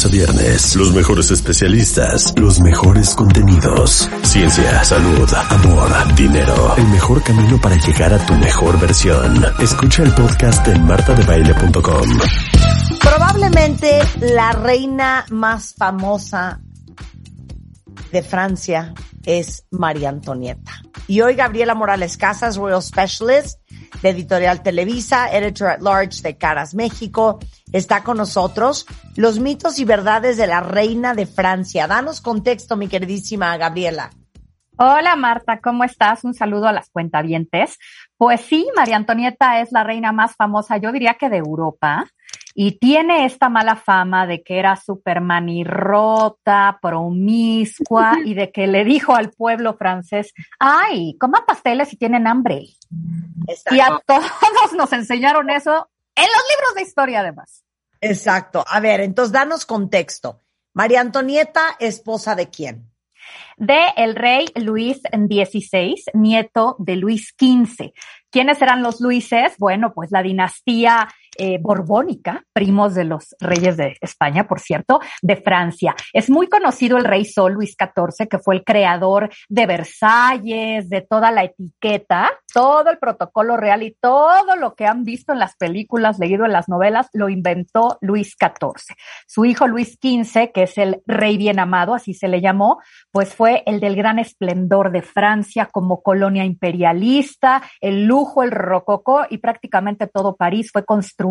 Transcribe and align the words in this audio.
Lunes 0.00 0.04
a 0.04 0.08
viernes, 0.08 0.76
los 0.76 0.92
mejores 0.92 1.30
especialistas, 1.30 2.32
los 2.36 2.60
mejores 2.60 3.14
contenidos. 3.14 4.08
Ciencia, 4.22 4.84
salud, 4.84 5.28
amor, 5.50 6.14
dinero. 6.14 6.74
El 6.76 6.86
mejor 6.88 7.22
camino 7.22 7.60
para 7.60 7.76
llegar 7.76 8.12
a 8.14 8.24
tu 8.26 8.34
mejor 8.34 8.78
versión. 8.80 9.44
Escucha 9.58 10.02
el 10.02 10.14
podcast 10.14 10.66
en 10.68 10.84
martadebaile.com. 10.84 12.18
Probablemente 13.00 14.00
la 14.20 14.52
reina 14.52 15.24
más 15.30 15.74
famosa 15.74 16.60
de 18.12 18.22
Francia 18.22 18.94
es 19.24 19.64
María 19.70 20.08
Antonieta. 20.08 20.72
Y 21.08 21.20
hoy 21.20 21.34
Gabriela 21.34 21.74
Morales 21.74 22.16
Casas, 22.16 22.56
Royal 22.56 22.82
Specialist 22.82 23.58
de 24.02 24.10
Editorial 24.10 24.62
Televisa, 24.62 25.28
Editor 25.30 25.68
at 25.68 25.80
Large 25.80 26.22
de 26.22 26.36
Caras 26.36 26.74
México, 26.74 27.38
está 27.72 28.02
con 28.02 28.16
nosotros. 28.16 28.86
Los 29.16 29.38
mitos 29.38 29.78
y 29.78 29.84
verdades 29.84 30.36
de 30.36 30.46
la 30.46 30.60
reina 30.60 31.14
de 31.14 31.26
Francia. 31.26 31.86
Danos 31.86 32.20
contexto, 32.20 32.76
mi 32.76 32.88
queridísima 32.88 33.56
Gabriela. 33.56 34.10
Hola 34.82 35.14
Marta, 35.14 35.60
¿cómo 35.60 35.84
estás? 35.84 36.24
Un 36.24 36.32
saludo 36.32 36.66
a 36.66 36.72
las 36.72 36.88
cuentavientes. 36.88 37.78
Pues 38.16 38.40
sí, 38.40 38.66
María 38.74 38.96
Antonieta 38.96 39.60
es 39.60 39.72
la 39.72 39.84
reina 39.84 40.10
más 40.10 40.36
famosa, 40.36 40.78
yo 40.78 40.90
diría 40.90 41.14
que 41.20 41.28
de 41.28 41.36
Europa, 41.36 42.06
y 42.54 42.78
tiene 42.78 43.26
esta 43.26 43.50
mala 43.50 43.76
fama 43.76 44.26
de 44.26 44.42
que 44.42 44.58
era 44.58 44.76
súper 44.76 45.20
manirrota, 45.20 46.78
promiscua 46.80 48.14
y 48.24 48.34
de 48.34 48.50
que 48.50 48.66
le 48.66 48.84
dijo 48.84 49.14
al 49.14 49.30
pueblo 49.30 49.74
francés, 49.74 50.32
ay, 50.58 51.16
coman 51.18 51.44
pasteles 51.46 51.88
si 51.88 51.96
tienen 51.96 52.26
hambre. 52.26 52.64
Exacto. 53.48 53.74
Y 53.74 53.80
a 53.80 54.00
todos 54.06 54.30
nos 54.76 54.92
enseñaron 54.92 55.50
eso 55.50 55.88
en 56.20 56.26
los 56.26 56.44
libros 56.50 56.74
de 56.76 56.82
historia 56.82 57.20
además. 57.20 57.64
Exacto. 58.00 58.64
A 58.68 58.80
ver, 58.80 59.00
entonces 59.00 59.32
danos 59.32 59.66
contexto. 59.66 60.40
María 60.72 61.00
Antonieta, 61.00 61.76
esposa 61.78 62.34
de 62.34 62.48
quién? 62.48 62.90
de 63.60 63.78
el 63.96 64.16
rey 64.16 64.46
Luis 64.54 65.00
XVI, 65.12 65.94
nieto 66.14 66.76
de 66.78 66.96
Luis 66.96 67.34
XV. 67.38 67.92
¿Quiénes 68.30 68.62
eran 68.62 68.82
los 68.82 69.00
Luises? 69.00 69.52
Bueno, 69.58 69.92
pues 69.92 70.10
la 70.10 70.22
dinastía 70.22 71.08
eh, 71.42 71.56
borbónica, 71.58 72.44
primos 72.52 72.94
de 72.94 73.04
los 73.04 73.34
reyes 73.40 73.78
de 73.78 73.96
España, 74.02 74.46
por 74.46 74.60
cierto, 74.60 75.00
de 75.22 75.36
Francia. 75.36 75.94
Es 76.12 76.28
muy 76.28 76.48
conocido 76.48 76.98
el 76.98 77.04
rey 77.06 77.24
Sol 77.24 77.54
Luis 77.54 77.74
XIV, 77.78 78.28
que 78.28 78.38
fue 78.38 78.56
el 78.56 78.62
creador 78.62 79.30
de 79.48 79.64
Versalles, 79.64 80.90
de 80.90 81.00
toda 81.00 81.30
la 81.30 81.44
etiqueta, 81.44 82.30
todo 82.52 82.90
el 82.90 82.98
protocolo 82.98 83.56
real 83.56 83.82
y 83.82 83.96
todo 83.98 84.54
lo 84.56 84.74
que 84.74 84.84
han 84.84 85.02
visto 85.02 85.32
en 85.32 85.38
las 85.38 85.56
películas, 85.56 86.18
leído 86.18 86.44
en 86.44 86.52
las 86.52 86.68
novelas, 86.68 87.08
lo 87.14 87.30
inventó 87.30 87.96
Luis 88.02 88.36
XIV. 88.38 88.94
Su 89.26 89.46
hijo 89.46 89.66
Luis 89.66 89.92
XV, 89.92 90.52
que 90.52 90.64
es 90.64 90.76
el 90.76 91.00
rey 91.06 91.38
bien 91.38 91.58
amado, 91.58 91.94
así 91.94 92.12
se 92.12 92.28
le 92.28 92.42
llamó, 92.42 92.80
pues 93.12 93.34
fue 93.34 93.62
el 93.64 93.80
del 93.80 93.96
gran 93.96 94.18
esplendor 94.18 94.92
de 94.92 95.00
Francia 95.00 95.70
como 95.72 96.02
colonia 96.02 96.44
imperialista, 96.44 97.62
el 97.80 98.04
lujo, 98.04 98.42
el 98.42 98.50
rococó 98.50 99.22
y 99.30 99.38
prácticamente 99.38 100.06
todo 100.06 100.36
París 100.36 100.68
fue 100.70 100.84
construido 100.84 101.29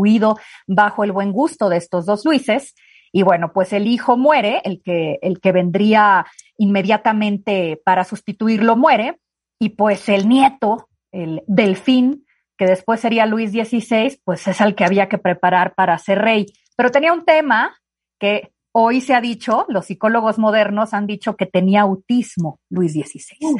bajo 0.67 1.03
el 1.03 1.11
buen 1.11 1.31
gusto 1.31 1.69
de 1.69 1.77
estos 1.77 2.05
dos 2.05 2.25
Luises. 2.25 2.75
Y 3.11 3.23
bueno, 3.23 3.51
pues 3.53 3.73
el 3.73 3.87
hijo 3.87 4.17
muere, 4.17 4.61
el 4.63 4.81
que, 4.83 5.17
el 5.21 5.39
que 5.39 5.51
vendría 5.51 6.25
inmediatamente 6.57 7.81
para 7.83 8.03
sustituirlo 8.03 8.75
muere, 8.75 9.19
y 9.59 9.69
pues 9.69 10.07
el 10.09 10.29
nieto, 10.29 10.87
el 11.11 11.43
delfín, 11.47 12.25
que 12.57 12.65
después 12.65 12.99
sería 12.99 13.25
Luis 13.25 13.51
XVI, 13.51 14.19
pues 14.23 14.47
es 14.47 14.61
el 14.61 14.75
que 14.75 14.83
había 14.83 15.07
que 15.07 15.17
preparar 15.17 15.73
para 15.75 15.97
ser 15.97 16.19
rey. 16.19 16.45
Pero 16.75 16.91
tenía 16.91 17.13
un 17.13 17.25
tema 17.25 17.77
que 18.19 18.51
hoy 18.73 19.01
se 19.01 19.13
ha 19.13 19.21
dicho, 19.21 19.65
los 19.69 19.85
psicólogos 19.85 20.37
modernos 20.37 20.93
han 20.93 21.07
dicho 21.07 21.35
que 21.35 21.45
tenía 21.45 21.81
autismo 21.81 22.59
Luis 22.69 22.93
XVI. 22.93 23.55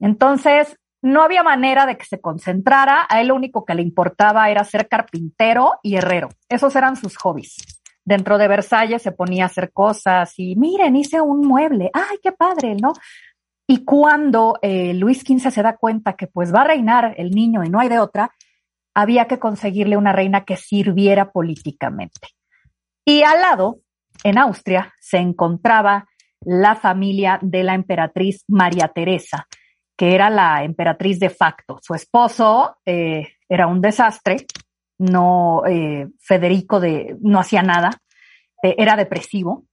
Entonces, 0.00 0.76
no 1.02 1.22
había 1.22 1.42
manera 1.42 1.86
de 1.86 1.96
que 1.96 2.04
se 2.04 2.20
concentrara, 2.20 3.06
a 3.08 3.20
él 3.20 3.28
lo 3.28 3.34
único 3.34 3.64
que 3.64 3.74
le 3.74 3.82
importaba 3.82 4.50
era 4.50 4.64
ser 4.64 4.88
carpintero 4.88 5.78
y 5.82 5.96
herrero. 5.96 6.28
Esos 6.48 6.76
eran 6.76 6.96
sus 6.96 7.16
hobbies. 7.16 7.56
Dentro 8.04 8.38
de 8.38 8.48
Versalles 8.48 9.02
se 9.02 9.12
ponía 9.12 9.44
a 9.44 9.46
hacer 9.46 9.72
cosas 9.72 10.34
y 10.38 10.56
miren, 10.56 10.96
hice 10.96 11.20
un 11.20 11.46
mueble, 11.46 11.90
ay, 11.92 12.18
qué 12.22 12.32
padre, 12.32 12.74
¿no? 12.74 12.92
Y 13.66 13.84
cuando 13.84 14.58
eh, 14.62 14.94
Luis 14.94 15.20
XV 15.20 15.50
se 15.50 15.62
da 15.62 15.76
cuenta 15.76 16.14
que 16.14 16.26
pues 16.26 16.52
va 16.52 16.62
a 16.62 16.64
reinar 16.64 17.14
el 17.18 17.30
niño 17.30 17.62
y 17.62 17.70
no 17.70 17.78
hay 17.78 17.88
de 17.88 18.00
otra, 18.00 18.32
había 18.94 19.26
que 19.26 19.38
conseguirle 19.38 19.96
una 19.96 20.12
reina 20.12 20.44
que 20.44 20.56
sirviera 20.56 21.30
políticamente. 21.30 22.28
Y 23.04 23.22
al 23.22 23.40
lado, 23.40 23.80
en 24.24 24.38
Austria, 24.38 24.92
se 24.98 25.18
encontraba 25.18 26.08
la 26.40 26.74
familia 26.74 27.38
de 27.42 27.62
la 27.62 27.74
emperatriz 27.74 28.44
María 28.48 28.88
Teresa, 28.88 29.46
que 30.00 30.14
era 30.14 30.30
la 30.30 30.64
emperatriz 30.64 31.20
de 31.20 31.28
facto. 31.28 31.78
Su 31.82 31.92
esposo 31.92 32.78
eh, 32.86 33.34
era 33.46 33.66
un 33.66 33.82
desastre, 33.82 34.46
no 34.96 35.62
eh, 35.66 36.08
Federico 36.18 36.80
de, 36.80 37.18
no 37.20 37.38
hacía 37.38 37.62
nada, 37.62 37.90
eh, 38.62 38.76
era 38.78 38.96
depresivo, 38.96 39.66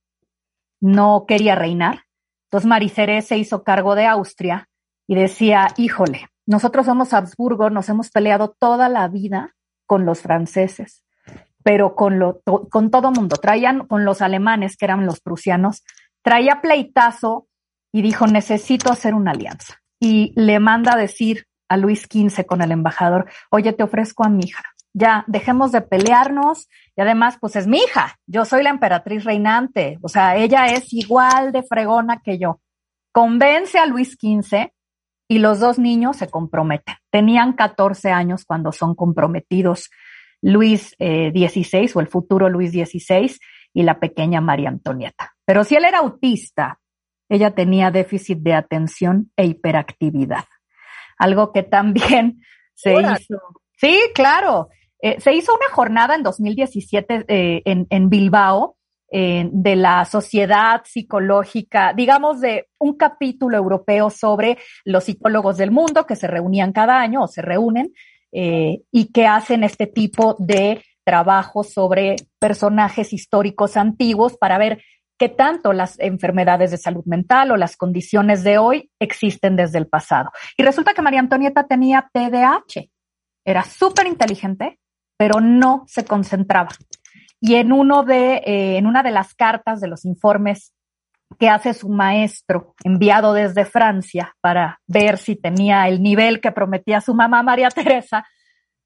no 0.82 1.24
quería 1.26 1.56
reinar. 1.56 2.02
Entonces 2.48 2.68
Maricere 2.68 3.22
se 3.22 3.38
hizo 3.38 3.64
cargo 3.64 3.96
de 3.96 4.06
Austria 4.06 4.68
y 5.08 5.16
decía, 5.16 5.70
híjole, 5.78 6.28
nosotros 6.46 6.88
somos 6.88 7.14
Habsburgo, 7.14 7.70
nos 7.70 7.88
hemos 7.88 8.10
peleado 8.10 8.54
toda 8.60 8.90
la 8.90 9.08
vida 9.08 9.56
con 9.86 10.06
los 10.06 10.20
franceses, 10.20 11.06
pero 11.64 11.96
con, 11.96 12.20
lo, 12.20 12.42
to, 12.44 12.68
con 12.70 12.92
todo 12.92 13.14
mundo. 13.14 13.38
Traían 13.38 13.88
con 13.88 14.04
los 14.04 14.22
alemanes, 14.22 14.76
que 14.76 14.84
eran 14.84 15.06
los 15.06 15.22
prusianos, 15.22 15.86
traía 16.22 16.60
pleitazo 16.60 17.48
y 17.94 18.02
dijo, 18.02 18.28
necesito 18.28 18.92
hacer 18.92 19.14
una 19.14 19.32
alianza. 19.32 19.78
Y 20.00 20.34
le 20.36 20.60
manda 20.60 20.94
a 20.94 20.98
decir 20.98 21.46
a 21.70 21.78
Luis 21.78 22.04
XV 22.04 22.46
con 22.46 22.62
el 22.62 22.72
embajador, 22.72 23.30
oye, 23.50 23.74
te 23.74 23.84
ofrezco 23.84 24.26
a 24.26 24.30
mi 24.30 24.46
hija. 24.46 24.64
Ya, 24.94 25.26
dejemos 25.28 25.72
de 25.72 25.82
pelearnos 25.82 26.70
y 26.96 27.02
además, 27.02 27.38
pues 27.40 27.56
es 27.56 27.68
mi 27.68 27.78
hija. 27.78 28.18
Yo 28.26 28.46
soy 28.46 28.64
la 28.64 28.72
emperatriz 28.72 29.24
reinante. 29.26 30.00
O 30.02 30.08
sea, 30.08 30.38
ella 30.38 30.66
es 30.68 30.92
igual 30.94 31.52
de 31.52 31.64
fregona 31.64 32.22
que 32.24 32.40
yo. 32.40 32.62
Convence 33.12 33.78
a 33.78 33.86
Luis 33.86 34.18
XV 34.20 34.72
y 35.28 35.40
los 35.40 35.60
dos 35.60 35.78
niños 35.78 36.18
se 36.18 36.30
comprometen. 36.30 36.96
Tenían 37.12 37.54
14 37.54 38.12
años 38.12 38.46
cuando 38.46 38.72
son 38.72 38.96
comprometidos 38.96 39.90
Luis 40.42 40.96
eh, 41.00 41.32
XVI 41.32 41.92
o 41.96 42.00
el 42.00 42.08
futuro 42.08 42.50
Luis 42.50 42.72
XVI 42.72 43.36
y 43.74 43.84
la 43.84 44.00
pequeña 44.00 44.42
María 44.42 44.70
Antonieta. 44.70 45.36
Pero 45.46 45.64
si 45.64 45.76
él 45.76 45.86
era 45.86 46.00
autista, 46.00 46.80
ella 47.30 47.56
tenía 47.56 47.92
déficit 47.92 48.40
de 48.40 48.54
atención 48.54 49.32
e 49.36 49.46
hiperactividad. 49.46 50.46
Algo 51.18 51.52
que 51.52 51.64
también 51.64 52.42
se 52.76 52.94
hizo. 52.94 53.40
Sí, 53.78 54.00
claro. 54.14 54.70
Eh, 55.02 55.20
se 55.20 55.34
hizo 55.34 55.54
una 55.54 55.70
jornada 55.74 56.16
en 56.16 56.24
2017 56.24 57.26
eh, 57.28 57.62
en, 57.66 57.86
en, 57.90 58.10
Bilbao 58.10 58.78
eh, 59.12 59.48
de 59.54 59.76
la 59.76 60.04
sociedad 60.06 60.82
psicológica, 60.84 61.94
digamos, 61.94 62.42
de 62.42 62.68
un 62.80 62.98
capítulo 62.98 63.56
europeo 63.56 64.10
sobre 64.10 64.58
los 64.84 65.06
psicólogos 65.06 65.58
del 65.58 65.72
mundo 65.72 66.06
que 66.06 66.16
se 66.16 66.28
reunían 66.28 66.74
cada 66.74 67.00
año 67.00 67.22
o 67.24 67.28
se 67.28 67.42
reúnen 67.42 67.94
eh, 68.34 68.82
y 68.92 69.14
que 69.14 69.26
hacen 69.26 69.64
este 69.64 69.88
tipo 69.88 70.36
de 70.40 70.84
trabajo 71.06 71.64
sobre 71.64 72.18
personajes 72.38 73.14
históricos 73.14 73.78
antiguos 73.78 74.36
para 74.38 74.58
ver 74.58 74.84
qué 75.18 75.30
tanto 75.30 75.74
las 75.74 76.00
enfermedades 76.00 76.72
de 76.72 76.78
salud 76.78 77.04
mental 77.06 77.52
o 77.52 77.58
las 77.58 77.76
condiciones 77.76 78.44
de 78.44 78.58
hoy 78.58 78.92
existen 79.00 79.56
desde 79.56 79.80
el 79.80 79.88
pasado. 79.88 80.32
Y 80.58 80.64
resulta 80.64 80.94
que 80.94 81.02
María 81.02 81.20
Antonieta 81.20 81.66
tenía 81.68 82.10
TDAH. 82.14 82.90
Era 83.46 83.64
súper 83.64 84.08
inteligente, 84.08 84.80
pero 85.18 85.40
no 85.40 85.84
se 85.88 86.06
concentraba. 86.06 86.70
Y 87.40 87.56
en 87.56 87.72
uno 87.72 88.04
de, 88.04 88.36
eh, 88.38 88.78
en 88.78 88.88
una 88.88 89.04
de 89.04 89.12
las 89.12 89.34
cartas 89.34 89.80
de 89.80 89.88
los 89.88 90.06
informes 90.06 90.74
que 91.40 91.50
hace 91.50 91.74
su 91.74 91.90
maestro, 91.90 92.76
enviado 92.84 93.34
desde 93.34 93.66
Francia 93.66 94.36
para 94.42 94.80
ver 94.88 95.18
si 95.18 95.36
tenía 95.36 95.88
el 95.88 96.02
nivel 96.02 96.40
que 96.40 96.52
prometía 96.52 97.02
su 97.02 97.14
mamá 97.14 97.44
María 97.44 97.70
Teresa, 97.70 98.26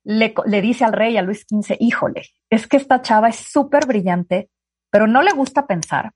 le, 0.04 0.34
le 0.46 0.62
dice 0.62 0.84
al 0.84 0.94
rey, 0.94 1.18
a 1.18 1.22
Luis 1.22 1.46
XV, 1.48 1.76
híjole, 1.80 2.24
es 2.50 2.68
que 2.68 2.78
esta 2.78 3.02
chava 3.02 3.30
es 3.30 3.36
súper 3.36 3.86
brillante, 3.86 4.50
pero 4.90 5.08
no 5.08 5.22
le 5.22 5.32
gusta 5.32 5.68
pensar, 5.68 6.12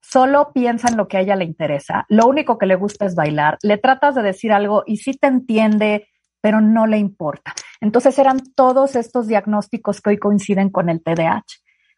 solo 0.00 0.52
piensa 0.52 0.88
en 0.88 0.96
lo 0.96 1.08
que 1.08 1.18
a 1.18 1.20
ella 1.20 1.36
le 1.36 1.44
interesa, 1.44 2.06
lo 2.08 2.26
único 2.26 2.58
que 2.58 2.66
le 2.66 2.76
gusta 2.76 3.06
es 3.06 3.14
bailar, 3.14 3.58
le 3.62 3.78
tratas 3.78 4.14
de 4.14 4.22
decir 4.22 4.52
algo 4.52 4.82
y 4.86 4.96
sí 4.98 5.14
te 5.14 5.26
entiende, 5.26 6.08
pero 6.40 6.60
no 6.60 6.86
le 6.86 6.98
importa. 6.98 7.54
Entonces 7.80 8.18
eran 8.18 8.40
todos 8.54 8.96
estos 8.96 9.26
diagnósticos 9.26 10.00
que 10.00 10.10
hoy 10.10 10.18
coinciden 10.18 10.70
con 10.70 10.88
el 10.88 11.02
TDAH. 11.02 11.44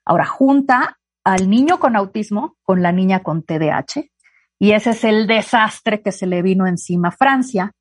Ahora 0.05 0.27
junta 0.27 0.99
al 1.25 1.49
niño 1.49 1.79
con 1.79 1.97
autismo 1.97 2.57
con 2.63 2.83
la 2.83 2.93
niña 2.93 3.23
con 3.23 3.45
TDAH 3.45 4.11
y 4.59 4.73
ese 4.73 4.91
es 4.91 5.03
el 5.03 5.27
desastre 5.27 6.03
que 6.03 6.13
se 6.13 6.27
le 6.27 6.41
vino 6.41 6.69
encima 6.69 7.09
a 7.09 7.11
Francia, 7.11 7.73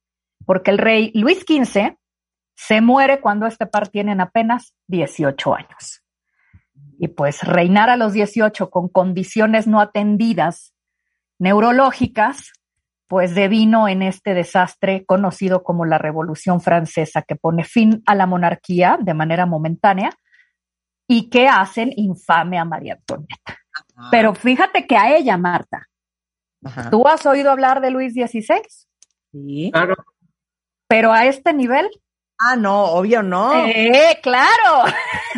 porque 0.48 0.72
el 0.72 0.80
rey 0.80 1.12
Luis 1.14 1.46
XV 1.48 1.96
se 2.56 2.82
muere 2.82 3.22
cuando 3.22 3.46
este 3.46 3.68
par 3.68 3.88
tienen 3.90 4.20
apenas 4.20 4.74
18 4.88 5.56
años. 5.56 6.01
Y 7.00 7.08
pues 7.10 7.42
reinar 7.44 7.90
a 7.90 7.98
los 7.98 8.14
18 8.14 8.70
con 8.70 8.88
condiciones 8.88 9.68
no 9.68 9.80
atendidas 9.82 10.74
neurológicas, 11.40 12.52
pues 13.08 13.36
devino 13.36 13.88
en 13.88 14.04
este 14.04 14.34
desastre 14.34 15.06
conocido 15.06 15.64
como 15.64 15.86
la 15.86 15.98
Revolución 15.98 16.62
Francesa, 16.62 17.24
que 17.24 17.36
pone 17.36 17.64
fin 17.64 18.04
a 18.06 18.16
la 18.16 18.26
monarquía 18.26 18.98
de 19.02 19.14
manera 19.14 19.46
momentánea 19.46 20.12
y 21.08 21.30
que 21.30 21.48
hacen 21.48 21.92
infame 21.98 22.58
a 22.58 22.66
María 22.66 22.94
Antonieta. 22.94 23.60
Pero 24.12 24.34
fíjate 24.34 24.88
que 24.88 24.96
a 24.96 25.16
ella, 25.16 25.38
Marta, 25.38 25.90
¿tú 26.90 27.08
has 27.08 27.26
oído 27.26 27.52
hablar 27.52 27.82
de 27.82 27.92
Luis 27.92 28.14
XVI? 28.14 28.62
Sí. 29.32 29.72
Claro. 29.74 29.96
Pero 30.88 31.12
a 31.12 31.26
este 31.26 31.54
nivel. 31.54 31.90
Ah, 32.44 32.56
no, 32.56 32.86
obvio 32.86 33.22
no. 33.22 33.66
¡Eh, 33.68 34.20
claro! 34.24 34.86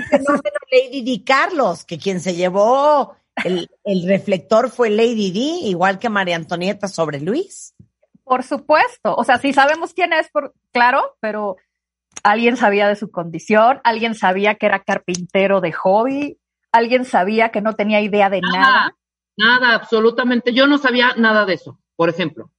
fenómeno 0.10 0.58
Lady 0.72 1.02
Di 1.02 1.24
Carlos, 1.24 1.84
que 1.84 1.98
quien 1.98 2.22
se 2.22 2.36
llevó 2.36 3.16
el, 3.44 3.70
el 3.84 4.08
reflector 4.08 4.70
fue 4.70 4.90
Lady 4.90 5.32
Di, 5.32 5.68
igual 5.68 6.00
que 6.00 6.10
María 6.10 6.36
Antonieta 6.36 6.88
sobre 6.88 7.20
Luis. 7.20 7.76
Por 8.24 8.44
supuesto. 8.44 9.16
O 9.16 9.24
sea, 9.24 9.38
sí 9.38 9.54
sabemos 9.54 9.94
quién 9.94 10.14
es, 10.14 10.30
por, 10.30 10.54
claro, 10.72 11.18
pero 11.20 11.58
alguien 12.24 12.56
sabía 12.56 12.88
de 12.88 12.96
su 12.96 13.12
condición, 13.12 13.82
alguien 13.84 14.16
sabía 14.16 14.56
que 14.56 14.66
era 14.66 14.84
carpintero 14.84 15.60
de 15.60 15.74
hobby, 15.74 16.40
alguien 16.72 17.06
sabía 17.06 17.50
que 17.50 17.62
no 17.62 17.74
tenía 17.74 18.02
idea 18.02 18.30
de 18.30 18.42
nada. 18.42 18.60
Nada, 18.60 18.98
nada, 19.38 19.76
absolutamente. 19.76 20.54
Yo 20.54 20.68
no 20.68 20.78
sabía 20.78 21.14
nada 21.18 21.46
de 21.46 21.56
eso, 21.56 21.80
por 21.96 22.10
ejemplo. 22.10 22.50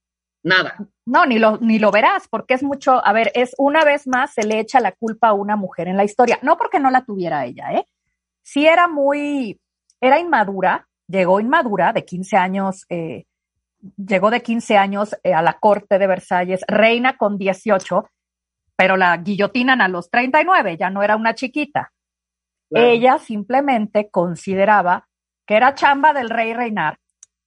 Nada. 0.45 0.77
No, 1.07 1.25
ni 1.25 1.39
lo, 1.39 1.57
ni 1.59 1.79
lo 1.79 1.91
verás, 1.91 2.29
porque 2.29 2.53
es 2.53 2.63
mucho, 2.63 3.05
a 3.05 3.13
ver, 3.15 3.33
es 3.35 3.55
una 3.57 3.83
vez 3.83 4.07
más 4.07 4.35
se 4.35 4.45
le 4.45 4.61
echa 4.61 4.79
la 4.79 4.93
culpa 4.93 5.29
a 5.29 5.33
una 5.33 5.57
mujer 5.57 5.89
en 5.89 5.97
la 5.97 6.05
historia, 6.05 6.39
no 6.43 6.59
porque 6.59 6.79
no 6.79 6.91
la 6.91 7.05
tuviera 7.05 7.47
ella, 7.47 7.73
¿eh? 7.73 7.87
Sí 8.43 8.67
era 8.67 8.87
muy, 8.87 9.59
era 10.03 10.21
inmadura, 10.21 10.87
llegó 11.09 11.41
inmadura 11.41 11.95
de 11.95 12.05
15 12.05 12.37
años, 12.37 12.85
eh, 12.91 13.25
llegó 13.97 14.31
de 14.31 14.43
15 14.43 14.77
años 14.77 15.17
eh, 15.23 15.33
a 15.33 15.41
la 15.41 15.55
corte 15.55 15.99
de 15.99 16.07
Versalles, 16.07 16.63
reina 16.69 17.17
con 17.17 17.39
18, 17.39 18.07
pero 18.77 18.99
la 18.99 19.17
guillotinan 19.17 19.81
a 19.81 19.89
los 19.89 20.11
39, 20.11 20.77
ya 20.77 20.91
no 20.91 21.03
era 21.03 21.17
una 21.17 21.35
chiquita. 21.35 21.91
Claro. 22.69 22.87
Ella 22.87 23.19
simplemente 23.19 24.11
consideraba 24.11 25.09
que 25.47 25.57
era 25.57 25.75
chamba 25.75 26.13
del 26.13 26.29
rey 26.29 26.53
reinar, 26.53 26.99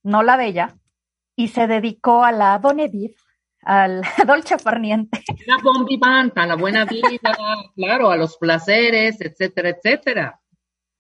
no 0.02 0.24
la 0.24 0.36
de 0.38 0.48
ella, 0.48 0.76
y 1.38 1.50
se 1.50 1.68
dedicó 1.68 2.26
a 2.26 2.32
la 2.32 2.58
Bonedit, 2.58 3.16
al 3.62 4.02
dolce 4.28 4.58
farniente. 4.58 5.24
La 5.46 5.58
bon 5.64 5.86
vivante, 5.86 6.40
a 6.42 6.48
la 6.48 6.56
buena 6.56 6.84
vida, 6.84 7.38
claro, 7.76 8.10
a 8.10 8.18
los 8.18 8.38
placeres, 8.38 9.22
etcétera, 9.22 9.70
etcétera. 9.70 10.42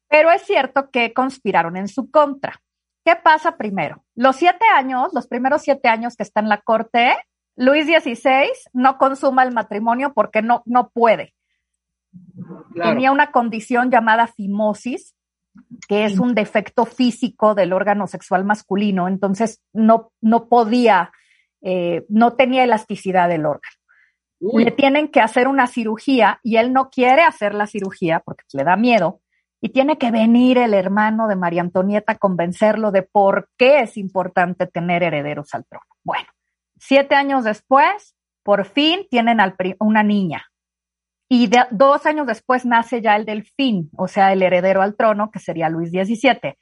Pero 0.07 0.31
es 0.31 0.43
cierto 0.43 0.89
que 0.91 1.11
conspiraron 1.11 1.75
en 1.75 1.87
su 1.87 2.09
contra. 2.11 2.61
¿Qué 3.03 3.15
pasa 3.15 3.57
primero? 3.57 4.05
Los 4.15 4.35
siete 4.35 4.65
años, 4.75 5.09
los 5.13 5.27
primeros 5.27 5.63
siete 5.63 5.89
años 5.89 6.15
que 6.15 6.23
está 6.23 6.39
en 6.39 6.49
la 6.49 6.61
corte, 6.61 7.17
Luis 7.55 7.85
XVI 7.85 8.51
no 8.73 8.97
consuma 8.97 9.43
el 9.43 9.53
matrimonio 9.53 10.13
porque 10.13 10.43
no, 10.43 10.61
no 10.65 10.89
puede. 10.89 11.33
Claro. 12.73 12.91
Tenía 12.91 13.11
una 13.11 13.31
condición 13.31 13.89
llamada 13.89 14.27
fimosis, 14.27 15.15
que 15.87 16.05
es 16.05 16.19
un 16.19 16.35
defecto 16.35 16.85
físico 16.85 17.55
del 17.55 17.73
órgano 17.73 18.07
sexual 18.07 18.45
masculino, 18.45 19.07
entonces 19.07 19.61
no, 19.73 20.11
no 20.21 20.47
podía, 20.47 21.11
eh, 21.61 22.05
no 22.09 22.33
tenía 22.33 22.63
elasticidad 22.63 23.29
del 23.29 23.45
órgano. 23.45 23.75
Uy, 24.39 24.65
Le 24.65 24.71
tienen 24.71 25.07
que 25.07 25.19
hacer 25.19 25.47
una 25.47 25.67
cirugía 25.67 26.39
y 26.43 26.57
él 26.57 26.71
no 26.73 26.89
quiere 26.89 27.23
hacer 27.23 27.53
la 27.53 27.67
cirugía 27.67 28.19
porque 28.19 28.43
le 28.53 28.63
da 28.63 28.75
miedo 28.75 29.21
y 29.61 29.69
tiene 29.69 29.97
que 29.97 30.11
venir 30.11 30.57
el 30.57 30.73
hermano 30.73 31.27
de 31.27 31.35
María 31.35 31.61
Antonieta 31.61 32.13
a 32.13 32.17
convencerlo 32.17 32.91
de 32.91 33.01
por 33.01 33.49
qué 33.57 33.79
es 33.79 33.97
importante 33.97 34.67
tener 34.67 35.01
herederos 35.01 35.53
al 35.53 35.65
trono. 35.65 35.85
Bueno, 36.03 36.27
siete 36.77 37.15
años 37.15 37.43
después, 37.43 38.15
por 38.43 38.65
fin 38.65 39.07
tienen 39.09 39.39
al 39.39 39.55
una 39.79 40.03
niña. 40.03 40.45
Y 41.29 41.49
dos 41.71 42.05
años 42.05 42.25
después 42.27 42.65
nace 42.65 43.01
ya 43.01 43.15
el 43.15 43.25
delfín, 43.25 43.89
o 43.97 44.07
sea, 44.07 44.31
el 44.31 44.41
heredero 44.41 44.81
al 44.81 44.95
trono, 44.95 45.29
que 45.31 45.39
sería 45.39 45.69
Luis 45.69 45.89
XVII. 45.89 46.57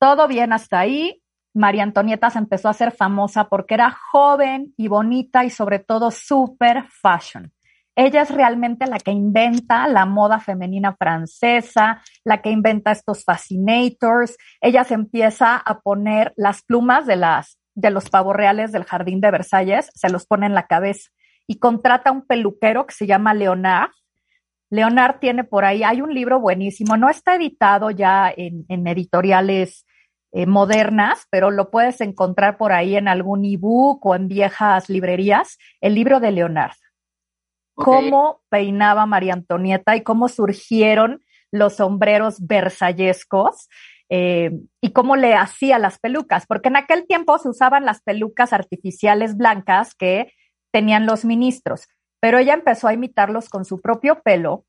Todo 0.00 0.26
bien 0.26 0.52
hasta 0.52 0.80
ahí. 0.80 1.22
María 1.54 1.82
Antonieta 1.82 2.30
se 2.30 2.38
empezó 2.38 2.68
a 2.68 2.72
hacer 2.72 2.92
famosa 2.92 3.48
porque 3.48 3.74
era 3.74 3.90
joven 3.90 4.72
y 4.76 4.88
bonita 4.88 5.44
y 5.44 5.50
sobre 5.50 5.78
todo 5.78 6.10
super 6.10 6.84
fashion. 6.88 7.52
Ella 7.96 8.22
es 8.22 8.30
realmente 8.30 8.86
la 8.86 8.98
que 8.98 9.10
inventa 9.10 9.86
la 9.88 10.06
moda 10.06 10.38
femenina 10.38 10.94
francesa, 10.96 12.02
la 12.24 12.40
que 12.40 12.50
inventa 12.50 12.92
estos 12.92 13.24
fascinators. 13.24 14.36
Ella 14.60 14.84
se 14.84 14.94
empieza 14.94 15.56
a 15.56 15.80
poner 15.80 16.32
las 16.36 16.62
plumas 16.62 17.06
de 17.06 17.16
las 17.16 17.58
de 17.74 17.90
los 17.90 18.10
pavos 18.10 18.36
reales 18.36 18.72
del 18.72 18.84
jardín 18.84 19.20
de 19.20 19.30
Versalles, 19.30 19.90
se 19.94 20.10
los 20.10 20.26
pone 20.26 20.46
en 20.46 20.54
la 20.54 20.66
cabeza 20.66 21.10
y 21.46 21.58
contrata 21.58 22.12
un 22.12 22.26
peluquero 22.26 22.86
que 22.86 22.94
se 22.94 23.06
llama 23.06 23.34
Leonard. 23.34 23.90
Leonard 24.70 25.18
tiene 25.18 25.44
por 25.44 25.64
ahí, 25.64 25.82
hay 25.82 26.00
un 26.00 26.14
libro 26.14 26.40
buenísimo, 26.40 26.96
no 26.96 27.10
está 27.10 27.34
editado 27.34 27.90
ya 27.90 28.32
en, 28.34 28.64
en 28.68 28.86
editoriales 28.86 29.84
eh, 30.32 30.46
modernas, 30.46 31.26
pero 31.28 31.50
lo 31.50 31.70
puedes 31.70 32.00
encontrar 32.00 32.56
por 32.56 32.70
ahí 32.70 32.94
en 32.94 33.08
algún 33.08 33.44
ebook 33.44 34.06
o 34.06 34.14
en 34.14 34.28
viejas 34.28 34.88
librerías, 34.88 35.58
el 35.80 35.96
libro 35.96 36.20
de 36.20 36.30
Leonard. 36.30 36.76
Cómo 37.74 38.42
peinaba 38.48 39.06
María 39.06 39.32
Antonieta 39.32 39.96
y 39.96 40.02
cómo 40.02 40.28
surgieron 40.28 41.20
los 41.50 41.76
sombreros 41.76 42.46
versallescos 42.46 43.68
eh, 44.08 44.52
y 44.80 44.92
cómo 44.92 45.16
le 45.16 45.34
hacía 45.34 45.80
las 45.80 45.98
pelucas, 45.98 46.46
porque 46.46 46.68
en 46.68 46.76
aquel 46.76 47.06
tiempo 47.08 47.36
se 47.38 47.48
usaban 47.48 47.84
las 47.84 48.00
pelucas 48.02 48.52
artificiales 48.52 49.36
blancas 49.36 49.94
que 49.96 50.32
tenían 50.72 51.06
los 51.06 51.24
ministros, 51.24 51.88
pero 52.20 52.38
ella 52.38 52.54
empezó 52.54 52.88
a 52.88 52.94
imitarlos 52.94 53.48
con 53.48 53.64
su 53.64 53.80
propio 53.80 54.22
pelo 54.22 54.64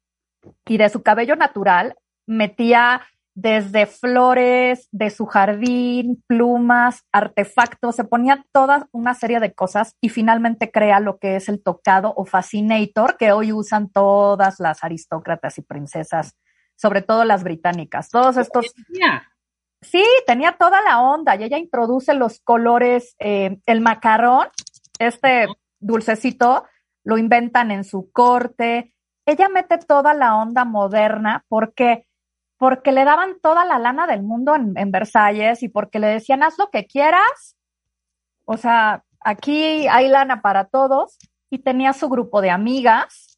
y 0.66 0.78
de 0.78 0.90
su 0.90 1.04
cabello 1.04 1.36
natural 1.36 1.96
metía 2.26 3.02
desde 3.34 3.86
flores 3.86 4.90
de 4.92 5.10
su 5.10 5.26
jardín, 5.26 6.22
plumas, 6.28 7.06
artefactos, 7.12 7.96
se 7.96 8.04
ponía 8.04 8.46
toda 8.52 8.90
una 8.92 9.14
serie 9.14 9.40
de 9.40 9.54
cosas 9.54 9.96
y 10.02 10.10
finalmente 10.10 10.72
crea 10.72 11.00
lo 11.00 11.18
que 11.18 11.38
es 11.38 11.48
el 11.48 11.64
tocado 11.64 12.14
o 12.18 12.26
fascinator 12.26 13.18
que 13.18 13.32
hoy 13.32 13.54
usan 13.54 13.90
todas 13.90 14.60
las 14.60 14.84
aristócratas 14.84 15.58
y 15.58 15.62
princesas, 15.62 16.36
sobre 16.76 17.02
todo 17.02 17.24
las 17.24 17.44
británicas. 17.44 18.10
Todos 18.10 18.38
estos 18.38 18.74
Sí, 19.84 20.06
tenía 20.28 20.58
toda 20.60 20.80
la 20.82 21.02
onda 21.02 21.36
y 21.36 21.44
ella 21.44 21.58
introduce 21.58 22.14
los 22.14 22.40
colores, 22.40 23.16
eh, 23.18 23.58
el 23.66 23.82
macarrón, 23.82 24.48
este 25.00 25.48
dulcecito, 25.80 26.66
lo 27.04 27.18
inventan 27.18 27.72
en 27.72 27.84
su 27.84 28.12
corte. 28.12 28.94
Ella 29.26 29.50
mete 29.50 29.78
toda 29.78 30.14
la 30.14 30.36
onda 30.36 30.66
moderna 30.66 31.46
porque, 31.48 32.08
porque 32.58 32.92
le 32.92 33.06
daban 33.06 33.40
toda 33.42 33.66
la 33.66 33.80
lana 33.80 34.08
del 34.08 34.24
mundo 34.24 34.56
en, 34.56 34.78
en 34.78 34.92
Versalles 34.92 35.64
y 35.64 35.70
porque 35.70 36.00
le 36.00 36.08
decían, 36.08 36.44
haz 36.44 36.58
lo 36.58 36.70
que 36.70 36.86
quieras. 36.86 37.58
O 38.46 38.58
sea, 38.58 39.04
aquí 39.20 39.88
hay 39.88 40.08
lana 40.08 40.42
para 40.42 40.66
todos 40.66 41.18
y 41.50 41.60
tenía 41.60 41.94
su 41.94 42.10
grupo 42.10 42.42
de 42.42 42.50
amigas 42.50 43.32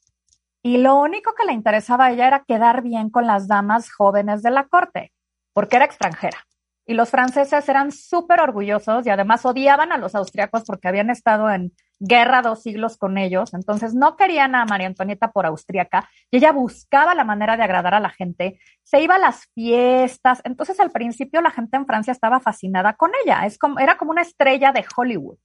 y 0.62 0.78
lo 0.78 0.96
único 0.96 1.36
que 1.36 1.46
le 1.46 1.52
interesaba 1.52 2.06
a 2.06 2.12
ella 2.12 2.28
era 2.28 2.46
quedar 2.46 2.82
bien 2.82 3.10
con 3.10 3.28
las 3.28 3.50
damas 3.50 3.92
jóvenes 3.92 4.42
de 4.44 4.52
la 4.52 4.66
corte 4.68 5.12
porque 5.52 5.76
era 5.76 5.86
extranjera. 5.86 6.38
Y 6.86 6.96
los 6.96 7.10
franceses 7.12 7.68
eran 7.70 7.92
súper 7.92 8.42
orgullosos 8.42 9.06
y 9.06 9.10
además 9.10 9.46
odiaban 9.46 9.92
a 9.92 9.98
los 9.98 10.16
austriacos 10.16 10.64
porque 10.66 10.88
habían 10.88 11.10
estado 11.10 11.50
en 11.50 11.74
guerra 12.06 12.42
dos 12.42 12.62
siglos 12.62 12.98
con 12.98 13.18
ellos. 13.18 13.54
Entonces 13.54 13.94
no 13.94 14.16
querían 14.16 14.56
a 14.56 14.66
María 14.66 14.88
Antonieta 14.88 15.32
por 15.32 15.46
austriaca 15.46 16.10
y 16.30 16.38
ella 16.38 16.52
buscaba 16.52 17.16
la 17.16 17.24
manera 17.24 17.56
de 17.58 17.64
agradar 17.64 17.94
a 17.94 18.00
la 18.00 18.10
gente. 18.10 18.60
Se 18.84 19.02
iba 19.02 19.16
a 19.16 19.20
las 19.20 19.48
fiestas. 19.54 20.42
Entonces 20.44 20.80
al 20.80 20.92
principio 20.92 21.42
la 21.42 21.52
gente 21.52 21.78
en 21.78 21.86
Francia 21.86 22.12
estaba 22.12 22.40
fascinada 22.40 22.94
con 22.94 23.12
ella. 23.24 23.46
Es 23.46 23.58
como, 23.58 23.80
era 23.80 23.98
como 23.98 24.12
una 24.12 24.22
estrella 24.22 24.72
de 24.72 24.86
Hollywood. 24.96 25.38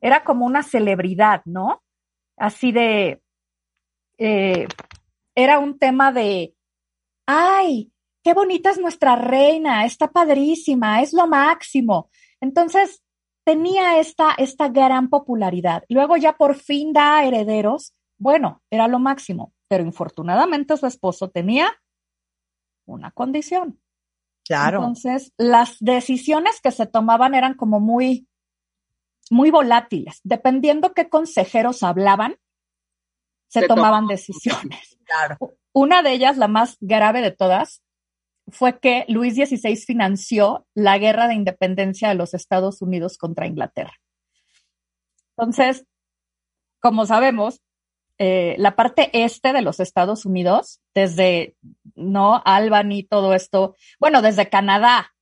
Era 0.00 0.24
como 0.24 0.46
una 0.46 0.62
celebridad, 0.62 1.42
¿no? 1.44 1.82
Así 2.36 2.72
de... 2.72 3.22
eh, 4.18 4.66
era 5.34 5.58
un 5.58 5.78
tema 5.78 6.12
de 6.12 6.54
ay, 7.26 7.92
qué 8.22 8.34
bonita 8.34 8.70
es 8.70 8.78
nuestra 8.78 9.16
reina, 9.16 9.84
está 9.84 10.08
padrísima, 10.10 11.02
es 11.02 11.12
lo 11.12 11.26
máximo. 11.26 12.10
Entonces, 12.40 13.02
tenía 13.44 13.98
esta, 13.98 14.32
esta 14.32 14.68
gran 14.68 15.08
popularidad. 15.08 15.84
Luego 15.88 16.16
ya 16.16 16.36
por 16.36 16.54
fin 16.54 16.92
da 16.92 17.24
herederos, 17.24 17.94
bueno, 18.18 18.62
era 18.70 18.88
lo 18.88 18.98
máximo, 18.98 19.52
pero 19.68 19.84
infortunadamente 19.84 20.76
su 20.76 20.86
esposo 20.86 21.30
tenía 21.30 21.70
una 22.86 23.10
condición. 23.10 23.80
Claro. 24.44 24.78
Entonces, 24.78 25.32
las 25.36 25.76
decisiones 25.80 26.60
que 26.60 26.72
se 26.72 26.86
tomaban 26.86 27.34
eran 27.34 27.54
como 27.54 27.80
muy, 27.80 28.28
muy 29.30 29.50
volátiles. 29.50 30.20
Dependiendo 30.24 30.94
qué 30.94 31.08
consejeros 31.08 31.82
hablaban, 31.82 32.36
se, 33.48 33.60
Se 33.60 33.66
tomaban 33.66 33.90
tomaban 33.90 34.06
decisiones. 34.08 34.98
Claro. 35.04 35.36
Una 35.72 36.02
de 36.02 36.12
ellas, 36.12 36.38
la 36.38 36.48
más 36.48 36.76
grave 36.80 37.20
de 37.20 37.32
todas, 37.32 37.82
fue 38.52 38.78
que 38.78 39.04
Luis 39.08 39.34
XVI 39.34 39.76
financió 39.76 40.66
la 40.74 40.98
guerra 40.98 41.28
de 41.28 41.34
independencia 41.34 42.08
de 42.08 42.14
los 42.14 42.34
Estados 42.34 42.82
Unidos 42.82 43.18
contra 43.18 43.46
Inglaterra. 43.46 43.94
Entonces, 45.36 45.84
como 46.80 47.06
sabemos, 47.06 47.60
eh, 48.18 48.54
la 48.58 48.76
parte 48.76 49.10
este 49.24 49.52
de 49.52 49.62
los 49.62 49.80
Estados 49.80 50.26
Unidos, 50.26 50.80
desde 50.94 51.56
no 51.94 52.42
Albany, 52.44 53.04
todo 53.04 53.34
esto, 53.34 53.74
bueno, 53.98 54.22
desde 54.22 54.48
Canadá 54.48 55.14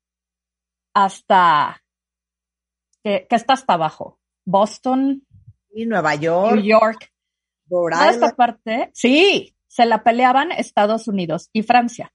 hasta 0.93 1.83
que, 3.03 3.27
que 3.31 3.37
está 3.37 3.55
hasta 3.55 3.75
abajo, 3.75 4.19
Boston, 4.45 5.25
Y 5.73 5.87
Nueva 5.87 6.17
York, 6.17 6.57
New 6.57 6.65
York, 6.65 7.11
Toda 7.71 8.11
esta 8.11 8.35
parte, 8.35 8.91
sí, 8.93 9.55
se 9.69 9.87
la 9.87 10.03
peleaban 10.03 10.51
Estados 10.51 11.07
Unidos 11.07 11.49
y 11.53 11.63
Francia. 11.63 12.13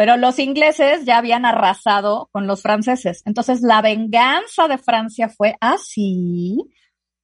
Pero 0.00 0.16
los 0.16 0.38
ingleses 0.38 1.04
ya 1.04 1.18
habían 1.18 1.44
arrasado 1.44 2.30
con 2.32 2.46
los 2.46 2.62
franceses. 2.62 3.20
Entonces 3.26 3.60
la 3.60 3.82
venganza 3.82 4.66
de 4.66 4.78
Francia 4.78 5.28
fue 5.28 5.58
así, 5.60 6.56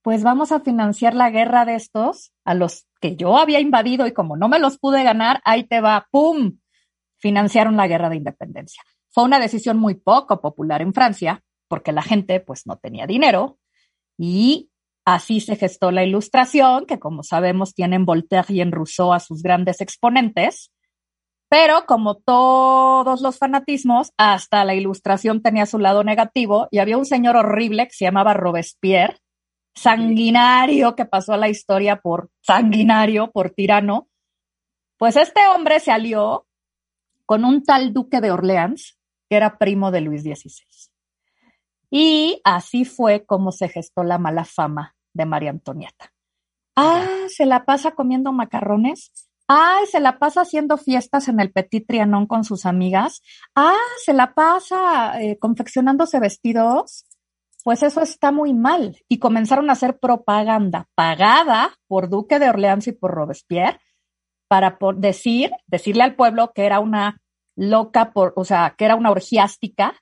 pues 0.02 0.22
vamos 0.22 0.52
a 0.52 0.60
financiar 0.60 1.14
la 1.14 1.30
guerra 1.30 1.64
de 1.64 1.76
estos 1.76 2.34
a 2.44 2.52
los 2.52 2.86
que 3.00 3.16
yo 3.16 3.38
había 3.38 3.60
invadido 3.60 4.06
y 4.06 4.12
como 4.12 4.36
no 4.36 4.50
me 4.50 4.58
los 4.58 4.76
pude 4.76 5.02
ganar, 5.04 5.40
ahí 5.46 5.64
te 5.64 5.80
va, 5.80 6.06
¡pum! 6.10 6.58
Financiaron 7.16 7.78
la 7.78 7.88
guerra 7.88 8.10
de 8.10 8.16
independencia. 8.16 8.82
Fue 9.08 9.24
una 9.24 9.40
decisión 9.40 9.78
muy 9.78 9.94
poco 9.94 10.42
popular 10.42 10.82
en 10.82 10.92
Francia 10.92 11.42
porque 11.68 11.92
la 11.92 12.02
gente 12.02 12.40
pues 12.40 12.66
no 12.66 12.76
tenía 12.76 13.06
dinero 13.06 13.58
y 14.18 14.68
Así 15.08 15.38
se 15.38 15.54
gestó 15.54 15.92
la 15.92 16.02
ilustración, 16.02 16.84
que 16.84 16.98
como 16.98 17.22
sabemos 17.22 17.74
tienen 17.74 18.04
Voltaire 18.04 18.52
y 18.52 18.60
en 18.60 18.72
Rousseau 18.72 19.12
a 19.12 19.20
sus 19.20 19.40
grandes 19.40 19.80
exponentes, 19.80 20.72
pero 21.48 21.86
como 21.86 22.16
todos 22.16 23.20
los 23.20 23.38
fanatismos, 23.38 24.12
hasta 24.16 24.64
la 24.64 24.74
ilustración 24.74 25.42
tenía 25.42 25.66
su 25.66 25.78
lado 25.78 26.02
negativo 26.02 26.68
y 26.70 26.78
había 26.78 26.98
un 26.98 27.06
señor 27.06 27.36
horrible 27.36 27.86
que 27.86 27.94
se 27.94 28.04
llamaba 28.04 28.34
Robespierre, 28.34 29.18
sanguinario 29.74 30.96
que 30.96 31.04
pasó 31.04 31.34
a 31.34 31.36
la 31.36 31.48
historia 31.48 31.96
por 32.00 32.30
sanguinario, 32.40 33.30
por 33.30 33.50
tirano. 33.50 34.08
Pues 34.98 35.16
este 35.16 35.46
hombre 35.48 35.78
se 35.80 35.92
alió 35.92 36.46
con 37.26 37.44
un 37.44 37.62
tal 37.62 37.92
duque 37.92 38.20
de 38.20 38.30
Orleans, 38.30 38.98
que 39.28 39.36
era 39.36 39.58
primo 39.58 39.90
de 39.90 40.00
Luis 40.00 40.22
XVI. 40.22 40.90
Y 41.90 42.40
así 42.44 42.84
fue 42.84 43.24
como 43.24 43.52
se 43.52 43.68
gestó 43.68 44.02
la 44.02 44.18
mala 44.18 44.44
fama 44.44 44.96
de 45.12 45.26
María 45.26 45.50
Antonieta. 45.50 46.12
Ah, 46.76 47.06
se 47.28 47.46
la 47.46 47.64
pasa 47.64 47.92
comiendo 47.92 48.32
macarrones. 48.32 49.25
Ay, 49.48 49.86
se 49.86 50.00
la 50.00 50.18
pasa 50.18 50.40
haciendo 50.40 50.76
fiestas 50.76 51.28
en 51.28 51.38
el 51.38 51.52
Petit 51.52 51.86
Trianon 51.86 52.26
con 52.26 52.44
sus 52.44 52.66
amigas. 52.66 53.22
Ah, 53.54 53.76
se 54.04 54.12
la 54.12 54.34
pasa 54.34 55.22
eh, 55.22 55.38
confeccionándose 55.38 56.18
vestidos. 56.18 57.04
Pues 57.62 57.82
eso 57.82 58.00
está 58.00 58.32
muy 58.32 58.54
mal. 58.54 58.96
Y 59.08 59.18
comenzaron 59.18 59.70
a 59.70 59.74
hacer 59.74 59.98
propaganda 59.98 60.88
pagada 60.94 61.74
por 61.86 62.08
Duque 62.08 62.38
de 62.38 62.48
Orleans 62.48 62.86
y 62.88 62.92
por 62.92 63.12
Robespierre 63.12 63.80
para 64.48 64.78
por 64.78 64.98
decir, 64.98 65.50
decirle 65.66 66.02
al 66.02 66.14
pueblo 66.14 66.52
que 66.54 66.64
era 66.64 66.80
una 66.80 67.20
loca, 67.56 68.12
por, 68.12 68.32
o 68.36 68.44
sea, 68.44 68.74
que 68.76 68.84
era 68.84 68.94
una 68.94 69.10
orgiástica. 69.10 69.94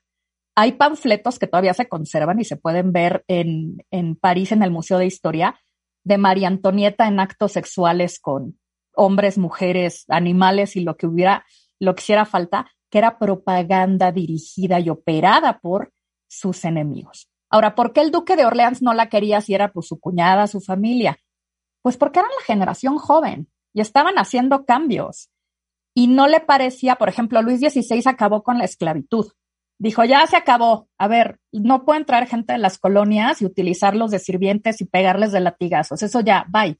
Hay 0.55 0.73
panfletos 0.73 1.39
que 1.39 1.47
todavía 1.47 1.73
se 1.73 1.87
conservan 1.87 2.39
y 2.39 2.45
se 2.45 2.57
pueden 2.57 2.91
ver 2.91 3.23
en, 3.27 3.77
en 3.91 4.15
París, 4.15 4.51
en 4.51 4.63
el 4.63 4.71
Museo 4.71 4.97
de 4.97 5.05
Historia, 5.05 5.59
de 6.03 6.17
María 6.17 6.47
Antonieta 6.47 7.07
en 7.07 7.19
actos 7.19 7.53
sexuales 7.53 8.19
con 8.19 8.59
hombres, 8.95 9.37
mujeres, 9.37 10.05
animales 10.07 10.75
y 10.75 10.81
lo 10.81 10.97
que 10.97 11.07
hubiera, 11.07 11.45
lo 11.79 11.95
que 11.95 12.01
hiciera 12.01 12.25
falta, 12.25 12.67
que 12.89 12.97
era 12.97 13.17
propaganda 13.17 14.11
dirigida 14.11 14.79
y 14.79 14.89
operada 14.89 15.59
por 15.59 15.93
sus 16.27 16.65
enemigos. 16.65 17.29
Ahora, 17.49 17.75
¿por 17.75 17.93
qué 17.93 18.01
el 18.01 18.11
duque 18.11 18.35
de 18.35 18.45
Orleans 18.45 18.81
no 18.81 18.93
la 18.93 19.09
quería 19.09 19.41
si 19.41 19.53
era 19.53 19.71
su 19.81 19.99
cuñada, 19.99 20.47
su 20.47 20.61
familia? 20.61 21.17
Pues 21.81 21.97
porque 21.97 22.19
eran 22.19 22.31
la 22.37 22.45
generación 22.45 22.97
joven 22.97 23.49
y 23.73 23.81
estaban 23.81 24.15
haciendo 24.15 24.65
cambios. 24.65 25.29
Y 25.93 26.07
no 26.07 26.27
le 26.27 26.41
parecía, 26.41 26.95
por 26.95 27.07
ejemplo, 27.07 27.41
Luis 27.41 27.59
XVI 27.59 28.01
acabó 28.05 28.43
con 28.43 28.57
la 28.57 28.65
esclavitud. 28.65 29.31
Dijo, 29.77 30.03
ya 30.03 30.25
se 30.27 30.37
acabó. 30.37 30.89
A 30.97 31.07
ver, 31.07 31.39
no 31.51 31.85
pueden 31.85 32.05
traer 32.05 32.27
gente 32.27 32.53
de 32.53 32.59
las 32.59 32.77
colonias 32.77 33.41
y 33.41 33.45
utilizarlos 33.45 34.11
de 34.11 34.19
sirvientes 34.19 34.81
y 34.81 34.85
pegarles 34.85 35.31
de 35.31 35.41
latigazos. 35.41 36.01
Eso 36.01 36.21
ya, 36.21 36.45
bye. 36.49 36.77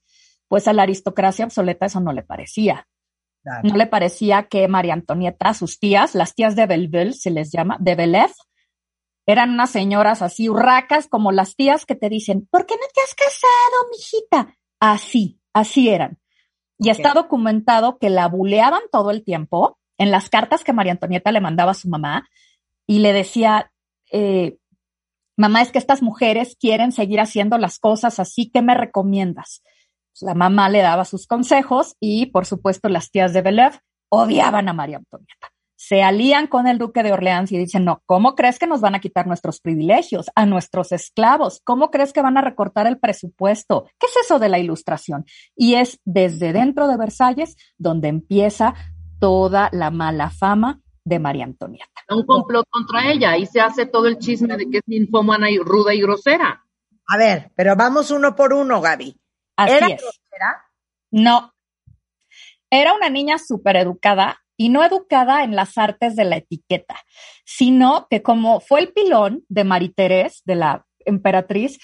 Pues 0.48 0.68
a 0.68 0.74
la 0.74 0.84
aristocracia 0.84 1.46
obsoleta 1.46 1.88
eso 1.88 2.00
no 2.00 2.14
le 2.14 2.24
parecía. 2.24 2.88
Claro. 3.44 3.70
No 3.70 3.75
le 3.75 3.88
parecía 3.88 4.44
que 4.44 4.68
María 4.68 4.94
Antonieta, 4.94 5.54
sus 5.54 5.80
tías, 5.80 6.16
las 6.16 6.34
tías 6.34 6.56
de 6.56 6.66
Belleville, 6.66 7.14
se 7.14 7.30
les 7.30 7.52
llama, 7.52 7.78
de 7.80 7.96
Belez, 7.96 8.34
eran 9.28 9.52
unas 9.52 9.72
señoras 9.72 10.22
así 10.22 10.50
hurracas 10.50 11.08
como 11.08 11.32
las 11.32 11.56
tías 11.56 11.86
que 11.86 11.96
te 11.96 12.10
dicen, 12.10 12.48
¿por 12.52 12.66
qué 12.66 12.75
no 12.75 12.88
te 12.94 13.02
has 13.02 13.16
casado, 13.16 13.90
mijita? 13.92 14.56
Así, 14.80 15.40
así 15.54 15.90
eran. 15.90 16.20
Y 16.78 16.90
está 16.90 17.14
documentado 17.14 17.98
que 17.98 18.10
la 18.10 18.28
buleaban 18.28 18.82
todo 18.92 19.10
el 19.12 19.24
tiempo 19.24 19.80
en 19.98 20.12
las 20.12 20.30
cartas 20.30 20.64
que 20.64 20.74
María 20.74 20.92
Antonieta 20.92 21.32
le 21.32 21.42
mandaba 21.42 21.72
a 21.72 21.75
su 21.75 21.88
mamá 21.90 22.28
y 22.86 23.00
le 23.00 23.14
decía, 23.14 23.72
eh, 24.12 24.58
mamá, 25.38 25.62
es 25.62 25.72
que 25.72 25.80
estas 25.80 26.02
mujeres 26.02 26.58
quieren 26.60 26.92
seguir 26.92 27.20
haciendo 27.20 27.58
las 27.58 27.80
cosas 27.80 28.20
así, 28.20 28.52
¿qué 28.52 28.62
me 28.62 28.75
recomiendas? 28.75 29.64
La 30.22 30.34
mamá 30.34 30.69
le 30.69 30.81
daba 30.81 31.05
sus 31.05 31.27
consejos 31.27 31.95
y, 32.00 32.27
por 32.27 32.45
supuesto, 32.45 32.89
las 32.89 33.12
tías 33.12 33.34
de 33.34 33.41
Belev 33.41 33.79
odiaban 34.10 34.69
a 34.69 34.74
María 34.74 34.98
Antonieta. 34.98 35.50
Se 35.77 36.01
alían 36.01 36.48
con 36.48 36.67
el 36.67 36.77
duque 36.77 37.03
de 37.03 37.12
Orleans 37.12 37.51
y 37.51 37.57
dicen, 37.57 37.86
no, 37.86 38.01
¿cómo 38.05 38.34
crees 38.34 38.57
que 38.57 38.65
nos 38.65 38.81
van 38.81 38.95
a 38.95 39.01
quitar 39.01 39.27
nuestros 39.27 39.60
privilegios, 39.60 40.31
a 40.34 40.45
nuestros 40.45 40.91
esclavos? 40.91 41.62
¿Cómo 41.63 41.91
crees 41.91 42.13
que 42.13 42.22
van 42.22 42.38
a 42.38 42.41
recortar 42.41 42.88
el 42.88 42.98
presupuesto? 42.98 43.86
¿Qué 44.00 44.07
es 44.07 44.25
eso 44.25 44.39
de 44.39 44.50
la 44.50 44.57
ilustración? 44.57 45.25
Y 45.55 45.75
es 45.75 46.00
desde 46.05 46.53
dentro 46.53 46.88
de 46.88 46.98
Versalles 46.98 47.55
donde 47.77 48.07
empieza 48.07 48.74
toda 49.19 49.69
la 49.74 49.91
mala 49.91 50.29
fama 50.29 50.81
de 51.03 51.19
María 51.19 51.43
Antonieta. 51.43 52.01
Un 52.10 52.25
complot 52.25 52.67
contra 52.69 53.12
ella 53.12 53.38
y 53.38 53.45
se 53.45 53.62
hace 53.62 53.86
todo 53.86 54.07
el 54.07 54.17
chisme 54.17 54.57
de 54.57 54.69
que 54.69 54.77
es 54.77 54.84
ninfómana 54.88 55.51
y 55.51 55.60
ruda 55.60 55.93
y 55.93 56.01
grosera. 56.01 56.65
A 57.07 57.17
ver, 57.17 57.51
pero 57.55 57.75
vamos 57.75 58.10
uno 58.10 58.36
por 58.36 58.53
uno, 58.53 58.81
Gaby. 58.81 59.15
Así 59.56 59.74
¿Era 59.74 59.88
es. 59.88 60.02
grosera? 60.02 60.66
No. 61.12 61.54
Era 62.70 62.94
una 62.94 63.10
niña 63.10 63.38
súper 63.38 63.78
educada 63.78 64.40
y 64.58 64.70
no 64.70 64.84
educada 64.84 65.44
en 65.44 65.56
las 65.56 65.78
artes 65.78 66.16
de 66.16 66.26
la 66.26 66.38
etiqueta, 66.38 66.96
sino 67.46 68.08
que 68.10 68.22
como 68.22 68.60
fue 68.60 68.80
el 68.80 68.94
pilón 68.94 69.44
de 69.50 69.64
Mariterés, 69.64 70.42
de 70.46 70.56
la 70.56 70.86
emperatriz, 71.06 71.80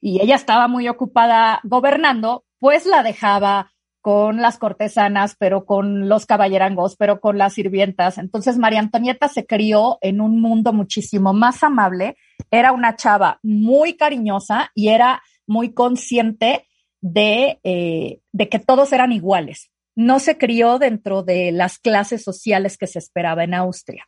y 0.00 0.20
ella 0.20 0.36
estaba 0.36 0.68
muy 0.68 0.88
ocupada 0.88 1.60
gobernando, 1.64 2.44
pues 2.58 2.86
la 2.86 3.02
dejaba 3.02 3.72
con 4.02 4.42
las 4.42 4.58
cortesanas, 4.58 5.34
pero 5.38 5.64
con 5.64 6.10
los 6.10 6.26
caballerangos, 6.26 6.94
pero 6.96 7.20
con 7.20 7.38
las 7.38 7.54
sirvientas. 7.54 8.18
Entonces 8.18 8.58
María 8.58 8.80
Antonieta 8.80 9.28
se 9.28 9.46
crió 9.46 9.96
en 10.02 10.20
un 10.20 10.42
mundo 10.42 10.74
muchísimo 10.74 11.32
más 11.32 11.62
amable, 11.62 12.18
era 12.50 12.72
una 12.72 12.96
chava 12.96 13.38
muy 13.42 13.96
cariñosa 13.96 14.70
y 14.74 14.88
era 14.88 15.22
muy 15.46 15.72
consciente 15.72 16.66
de, 17.04 17.60
eh, 17.64 18.20
de 18.32 18.48
que 18.48 18.58
todos 18.58 18.90
eran 18.94 19.12
iguales. 19.12 19.70
No 19.94 20.20
se 20.20 20.38
crió 20.38 20.78
dentro 20.78 21.22
de 21.22 21.52
las 21.52 21.78
clases 21.78 22.24
sociales 22.24 22.78
que 22.78 22.86
se 22.86 22.98
esperaba 22.98 23.44
en 23.44 23.52
Austria. 23.52 24.06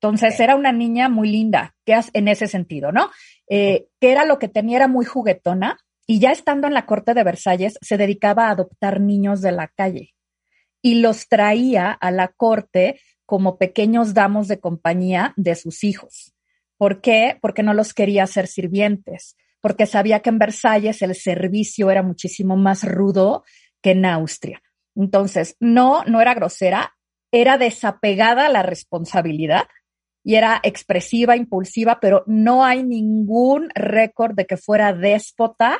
Entonces 0.00 0.40
era 0.40 0.56
una 0.56 0.72
niña 0.72 1.08
muy 1.08 1.30
linda, 1.30 1.76
que 1.86 1.96
en 2.12 2.26
ese 2.26 2.48
sentido, 2.48 2.90
¿no? 2.90 3.08
Eh, 3.48 3.86
que 4.00 4.10
era 4.10 4.24
lo 4.24 4.40
que 4.40 4.48
tenía, 4.48 4.78
era 4.78 4.88
muy 4.88 5.04
juguetona 5.04 5.78
y 6.08 6.18
ya 6.18 6.32
estando 6.32 6.66
en 6.66 6.74
la 6.74 6.86
corte 6.86 7.14
de 7.14 7.22
Versalles 7.22 7.78
se 7.80 7.96
dedicaba 7.96 8.48
a 8.48 8.50
adoptar 8.50 9.00
niños 9.00 9.40
de 9.40 9.52
la 9.52 9.68
calle 9.68 10.12
y 10.82 10.96
los 10.96 11.28
traía 11.28 11.92
a 11.92 12.10
la 12.10 12.28
corte 12.28 13.00
como 13.26 13.58
pequeños 13.58 14.12
damos 14.12 14.48
de 14.48 14.58
compañía 14.58 15.32
de 15.36 15.54
sus 15.54 15.84
hijos. 15.84 16.34
¿Por 16.76 17.00
qué? 17.00 17.38
Porque 17.40 17.62
no 17.62 17.74
los 17.74 17.94
quería 17.94 18.24
hacer 18.24 18.48
sirvientes, 18.48 19.36
porque 19.64 19.86
sabía 19.86 20.20
que 20.20 20.28
en 20.28 20.38
Versalles 20.38 21.00
el 21.00 21.14
servicio 21.14 21.90
era 21.90 22.02
muchísimo 22.02 22.54
más 22.54 22.84
rudo 22.84 23.44
que 23.80 23.92
en 23.92 24.04
Austria. 24.04 24.60
Entonces, 24.94 25.56
no, 25.58 26.04
no 26.04 26.20
era 26.20 26.34
grosera, 26.34 26.94
era 27.32 27.56
desapegada 27.56 28.44
a 28.44 28.48
la 28.50 28.62
responsabilidad 28.62 29.62
y 30.22 30.34
era 30.34 30.60
expresiva, 30.62 31.34
impulsiva, 31.34 31.98
pero 31.98 32.24
no 32.26 32.62
hay 32.62 32.82
ningún 32.82 33.70
récord 33.74 34.34
de 34.34 34.44
que 34.44 34.58
fuera 34.58 34.92
déspota, 34.92 35.78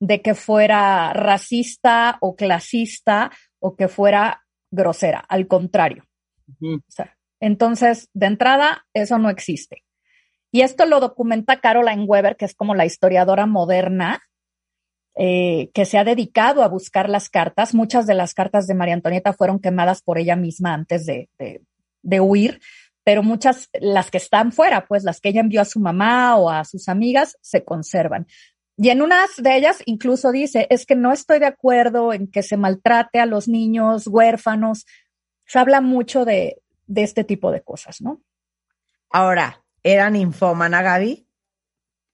de 0.00 0.20
que 0.20 0.34
fuera 0.34 1.14
racista 1.14 2.18
o 2.20 2.36
clasista 2.36 3.30
o 3.58 3.74
que 3.74 3.88
fuera 3.88 4.44
grosera, 4.70 5.24
al 5.26 5.46
contrario. 5.46 6.04
Ujú. 6.46 6.74
O 6.74 6.90
sea, 6.90 7.16
entonces, 7.40 8.10
de 8.12 8.26
entrada, 8.26 8.84
eso 8.92 9.16
no 9.16 9.30
existe. 9.30 9.83
Y 10.54 10.60
esto 10.60 10.86
lo 10.86 11.00
documenta 11.00 11.58
Caroline 11.58 12.04
Weber, 12.04 12.36
que 12.36 12.44
es 12.44 12.54
como 12.54 12.76
la 12.76 12.86
historiadora 12.86 13.44
moderna 13.44 14.22
eh, 15.16 15.72
que 15.74 15.84
se 15.84 15.98
ha 15.98 16.04
dedicado 16.04 16.62
a 16.62 16.68
buscar 16.68 17.10
las 17.10 17.28
cartas. 17.28 17.74
Muchas 17.74 18.06
de 18.06 18.14
las 18.14 18.34
cartas 18.34 18.68
de 18.68 18.74
María 18.74 18.94
Antonieta 18.94 19.32
fueron 19.32 19.58
quemadas 19.58 20.00
por 20.00 20.16
ella 20.16 20.36
misma 20.36 20.72
antes 20.72 21.06
de, 21.06 21.28
de- 21.40 21.62
de 22.02 22.20
huir, 22.20 22.60
pero 23.02 23.24
muchas, 23.24 23.68
las 23.80 24.12
que 24.12 24.18
están 24.18 24.52
fuera, 24.52 24.86
pues 24.86 25.02
las 25.02 25.20
que 25.20 25.30
ella 25.30 25.40
envió 25.40 25.60
a 25.60 25.64
su 25.64 25.80
mamá 25.80 26.36
o 26.36 26.48
a 26.48 26.64
sus 26.64 26.88
amigas, 26.88 27.36
se 27.40 27.64
conservan. 27.64 28.28
Y 28.76 28.90
en 28.90 29.02
unas 29.02 29.30
de 29.38 29.56
ellas 29.56 29.82
incluso 29.86 30.30
dice, 30.30 30.68
es 30.70 30.86
que 30.86 30.94
no 30.94 31.10
estoy 31.12 31.40
de 31.40 31.46
acuerdo 31.46 32.12
en 32.12 32.28
que 32.30 32.44
se 32.44 32.56
maltrate 32.56 33.18
a 33.18 33.26
los 33.26 33.48
niños 33.48 34.06
huérfanos. 34.06 34.86
Se 35.46 35.58
habla 35.58 35.80
mucho 35.80 36.24
de, 36.24 36.62
de 36.86 37.02
este 37.02 37.24
tipo 37.24 37.50
de 37.50 37.60
cosas, 37.60 38.00
¿no? 38.00 38.20
Ahora, 39.10 39.63
¿era 39.84 40.10
ninfómana, 40.10 40.82
Gaby? 40.82 41.28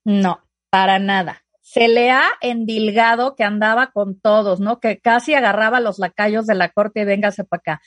No, 0.05 0.41
para 0.69 0.99
nada. 0.99 1.43
Se 1.62 1.89
le 1.89 2.11
ha 2.11 2.25
endilgado 2.41 3.37
que 3.37 3.45
andaba 3.45 3.93
con 3.93 4.21
todos, 4.21 4.61
¿no? 4.61 4.81
Que 4.81 4.99
casi 4.99 5.35
agarraba 5.35 5.79
a 5.79 5.81
los 5.81 5.99
lacayos 5.99 6.47
de 6.47 6.57
la 6.57 6.71
corte 6.71 7.00
y 7.00 7.05
véngase 7.05 7.45
para 7.45 7.61
acá. 7.61 7.83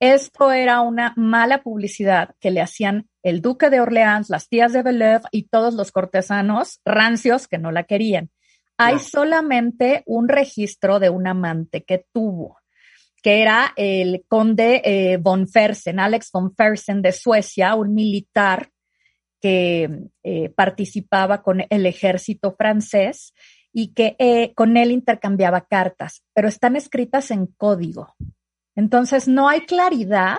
Esto 0.00 0.50
era 0.50 0.80
una 0.80 1.12
mala 1.16 1.62
publicidad 1.62 2.34
que 2.40 2.50
le 2.50 2.60
hacían 2.60 3.08
el 3.22 3.40
duque 3.42 3.70
de 3.70 3.80
Orleans, 3.80 4.30
las 4.30 4.48
tías 4.48 4.72
de 4.72 4.82
Bellevue 4.82 5.28
y 5.30 5.48
todos 5.48 5.74
los 5.74 5.92
cortesanos 5.92 6.80
rancios 6.84 7.46
que 7.46 7.58
no 7.58 7.70
la 7.70 7.84
querían. 7.84 8.30
Hay 8.78 8.98
solamente 8.98 10.02
un 10.06 10.28
registro 10.28 11.00
de 11.00 11.10
un 11.10 11.26
amante 11.26 11.84
que 11.84 12.06
tuvo, 12.14 12.56
que 13.22 13.42
era 13.42 13.74
el 13.76 14.24
conde 14.26 14.80
eh, 14.82 15.18
von 15.18 15.46
Fersen, 15.46 16.00
Alex 16.00 16.30
von 16.32 16.54
Fersen 16.54 17.02
de 17.02 17.12
Suecia, 17.12 17.74
un 17.74 17.92
militar 17.92 18.70
que 19.40 20.08
eh, 20.22 20.50
participaba 20.50 21.42
con 21.42 21.64
el 21.68 21.86
ejército 21.86 22.52
francés 22.52 23.32
y 23.72 23.94
que 23.94 24.16
eh, 24.18 24.52
con 24.54 24.76
él 24.76 24.90
intercambiaba 24.90 25.66
cartas, 25.66 26.22
pero 26.34 26.48
están 26.48 26.76
escritas 26.76 27.30
en 27.30 27.46
código. 27.46 28.14
Entonces 28.74 29.28
no 29.28 29.48
hay 29.48 29.60
claridad 29.62 30.38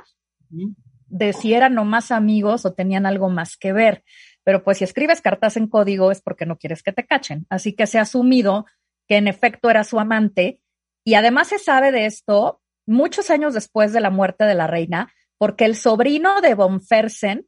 de 1.07 1.33
si 1.33 1.53
eran 1.53 1.75
nomás 1.75 2.11
amigos 2.11 2.65
o 2.65 2.73
tenían 2.73 3.05
algo 3.05 3.29
más 3.29 3.57
que 3.57 3.73
ver. 3.73 4.03
Pero 4.43 4.63
pues 4.63 4.79
si 4.79 4.83
escribes 4.83 5.21
cartas 5.21 5.57
en 5.57 5.67
código 5.67 6.11
es 6.11 6.21
porque 6.21 6.45
no 6.45 6.57
quieres 6.57 6.83
que 6.83 6.93
te 6.93 7.05
cachen. 7.05 7.45
Así 7.49 7.73
que 7.73 7.87
se 7.87 7.99
ha 7.99 8.03
asumido 8.03 8.65
que 9.07 9.17
en 9.17 9.27
efecto 9.27 9.69
era 9.69 9.83
su 9.83 9.99
amante. 9.99 10.61
Y 11.03 11.15
además 11.15 11.49
se 11.49 11.59
sabe 11.59 11.91
de 11.91 12.05
esto 12.05 12.61
muchos 12.87 13.29
años 13.29 13.53
después 13.53 13.93
de 13.93 14.01
la 14.01 14.09
muerte 14.09 14.45
de 14.45 14.55
la 14.55 14.67
reina, 14.67 15.11
porque 15.37 15.65
el 15.65 15.75
sobrino 15.75 16.41
de 16.41 16.55
von 16.55 16.81
Fersen 16.81 17.47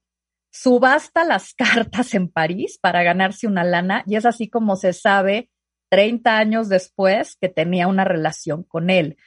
subasta 0.53 1.25
las 1.25 1.53
cartas 1.57 2.13
en 2.13 2.29
París 2.29 2.77
para 2.79 3.03
ganarse 3.03 3.48
una 3.48 3.63
lana 3.63 4.03
y 4.05 4.15
es 4.15 4.25
así 4.25 4.50
como 4.50 4.75
se 4.75 4.93
sabe 4.93 5.50
30 5.89 6.38
años 6.38 6.69
después 6.69 7.36
que 7.36 7.50
tenía 7.50 7.88
una 7.88 8.05
relación 8.05 8.63
con 8.63 8.89
él. 8.89 9.17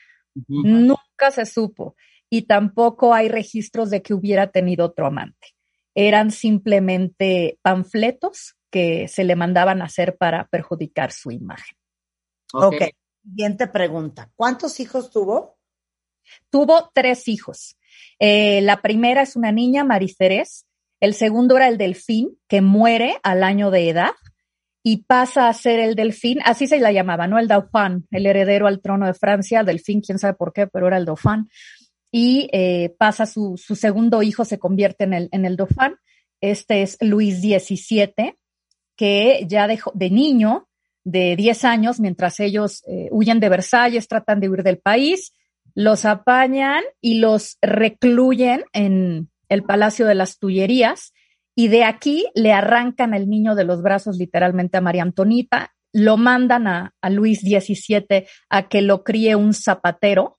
Nunca 0.48 1.30
se 1.30 1.46
supo 1.46 1.96
y 2.28 2.42
tampoco 2.42 3.14
hay 3.14 3.28
registros 3.28 3.90
de 3.90 4.02
que 4.02 4.14
hubiera 4.14 4.48
tenido 4.48 4.86
otro 4.86 5.06
amante. 5.06 5.54
Eran 5.94 6.30
simplemente 6.30 7.58
panfletos 7.62 8.56
que 8.70 9.08
se 9.08 9.24
le 9.24 9.36
mandaban 9.36 9.80
a 9.80 9.86
hacer 9.86 10.16
para 10.16 10.46
perjudicar 10.48 11.12
su 11.12 11.30
imagen. 11.30 11.76
Ok. 12.52 12.64
ok. 12.64 12.82
Siguiente 13.22 13.66
pregunta. 13.68 14.30
¿Cuántos 14.36 14.78
hijos 14.80 15.10
tuvo? 15.10 15.58
Tuvo 16.50 16.90
tres 16.92 17.28
hijos. 17.28 17.78
Eh, 18.18 18.60
la 18.62 18.82
primera 18.82 19.22
es 19.22 19.36
una 19.36 19.52
niña, 19.52 19.84
Maricerés. 19.84 20.65
El 21.00 21.14
segundo 21.14 21.56
era 21.56 21.68
el 21.68 21.78
delfín, 21.78 22.38
que 22.48 22.60
muere 22.62 23.16
al 23.22 23.42
año 23.42 23.70
de 23.70 23.88
edad 23.90 24.12
y 24.82 25.04
pasa 25.04 25.48
a 25.48 25.52
ser 25.52 25.80
el 25.80 25.94
delfín, 25.96 26.38
así 26.44 26.66
se 26.66 26.78
la 26.78 26.92
llamaba, 26.92 27.26
¿no? 27.26 27.38
El 27.38 27.48
dauphin, 27.48 28.06
el 28.10 28.26
heredero 28.26 28.66
al 28.66 28.80
trono 28.80 29.06
de 29.06 29.14
Francia, 29.14 29.64
delfín, 29.64 30.00
quién 30.00 30.18
sabe 30.18 30.34
por 30.34 30.52
qué, 30.52 30.66
pero 30.68 30.86
era 30.86 30.96
el 30.96 31.04
dauphin. 31.04 31.48
Y 32.12 32.48
eh, 32.52 32.94
pasa 32.98 33.26
su, 33.26 33.56
su 33.56 33.74
segundo 33.74 34.22
hijo, 34.22 34.44
se 34.44 34.58
convierte 34.58 35.04
en 35.04 35.12
el, 35.12 35.28
en 35.32 35.44
el 35.44 35.56
dauphin. 35.56 35.96
Este 36.40 36.82
es 36.82 36.96
Luis 37.00 37.40
XVII, 37.40 38.34
que 38.96 39.44
ya 39.48 39.66
de, 39.66 39.76
jo- 39.78 39.92
de 39.94 40.08
niño, 40.10 40.68
de 41.04 41.34
10 41.36 41.64
años, 41.64 42.00
mientras 42.00 42.38
ellos 42.40 42.82
eh, 42.86 43.08
huyen 43.10 43.40
de 43.40 43.48
Versalles, 43.48 44.08
tratan 44.08 44.40
de 44.40 44.48
huir 44.48 44.62
del 44.62 44.78
país, 44.78 45.32
los 45.74 46.04
apañan 46.04 46.82
y 47.00 47.18
los 47.18 47.58
recluyen 47.60 48.64
en 48.72 49.30
el 49.48 49.62
Palacio 49.62 50.06
de 50.06 50.14
las 50.14 50.38
Tullerías 50.38 51.12
y 51.54 51.68
de 51.68 51.84
aquí 51.84 52.26
le 52.34 52.52
arrancan 52.52 53.14
el 53.14 53.28
niño 53.28 53.54
de 53.54 53.64
los 53.64 53.82
brazos 53.82 54.18
literalmente 54.18 54.76
a 54.76 54.82
María 54.82 55.02
Antonita, 55.02 55.72
lo 55.92 56.18
mandan 56.18 56.66
a, 56.66 56.92
Luis 57.08 57.40
XVII 57.40 58.26
a 58.50 58.68
que 58.68 58.82
lo 58.82 59.02
críe 59.02 59.34
un 59.34 59.54
zapatero 59.54 60.38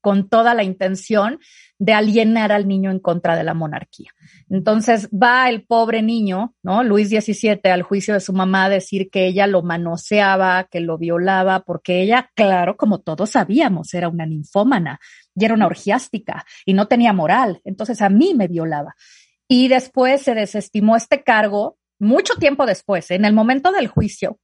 con 0.00 0.28
toda 0.28 0.54
la 0.54 0.62
intención 0.62 1.40
de 1.78 1.92
alienar 1.92 2.52
al 2.52 2.68
niño 2.68 2.90
en 2.90 3.00
contra 3.00 3.36
de 3.36 3.42
la 3.42 3.52
monarquía. 3.52 4.12
Entonces 4.48 5.10
va 5.10 5.50
el 5.50 5.66
pobre 5.66 6.00
niño, 6.00 6.54
¿no? 6.62 6.84
Luis 6.84 7.10
XVII 7.10 7.60
al 7.64 7.82
juicio 7.82 8.14
de 8.14 8.20
su 8.20 8.32
mamá 8.32 8.66
a 8.66 8.70
decir 8.70 9.10
que 9.10 9.26
ella 9.26 9.46
lo 9.46 9.62
manoseaba, 9.62 10.68
que 10.70 10.80
lo 10.80 10.96
violaba, 10.96 11.64
porque 11.64 12.00
ella, 12.02 12.30
claro, 12.34 12.76
como 12.76 13.00
todos 13.00 13.30
sabíamos, 13.30 13.92
era 13.92 14.08
una 14.08 14.24
ninfómana 14.24 15.00
y 15.36 15.44
era 15.44 15.54
una 15.54 15.66
orgiástica 15.66 16.44
y 16.64 16.74
no 16.74 16.88
tenía 16.88 17.12
moral. 17.12 17.60
Entonces 17.64 18.02
a 18.02 18.08
mí 18.08 18.34
me 18.34 18.48
violaba. 18.48 18.96
Y 19.48 19.68
después 19.68 20.22
se 20.22 20.34
desestimó 20.34 20.96
este 20.96 21.22
cargo, 21.22 21.78
mucho 21.98 22.34
tiempo 22.34 22.66
después, 22.66 23.10
en 23.10 23.24
el 23.24 23.32
momento 23.32 23.70
del 23.70 23.86
juicio, 23.86 24.38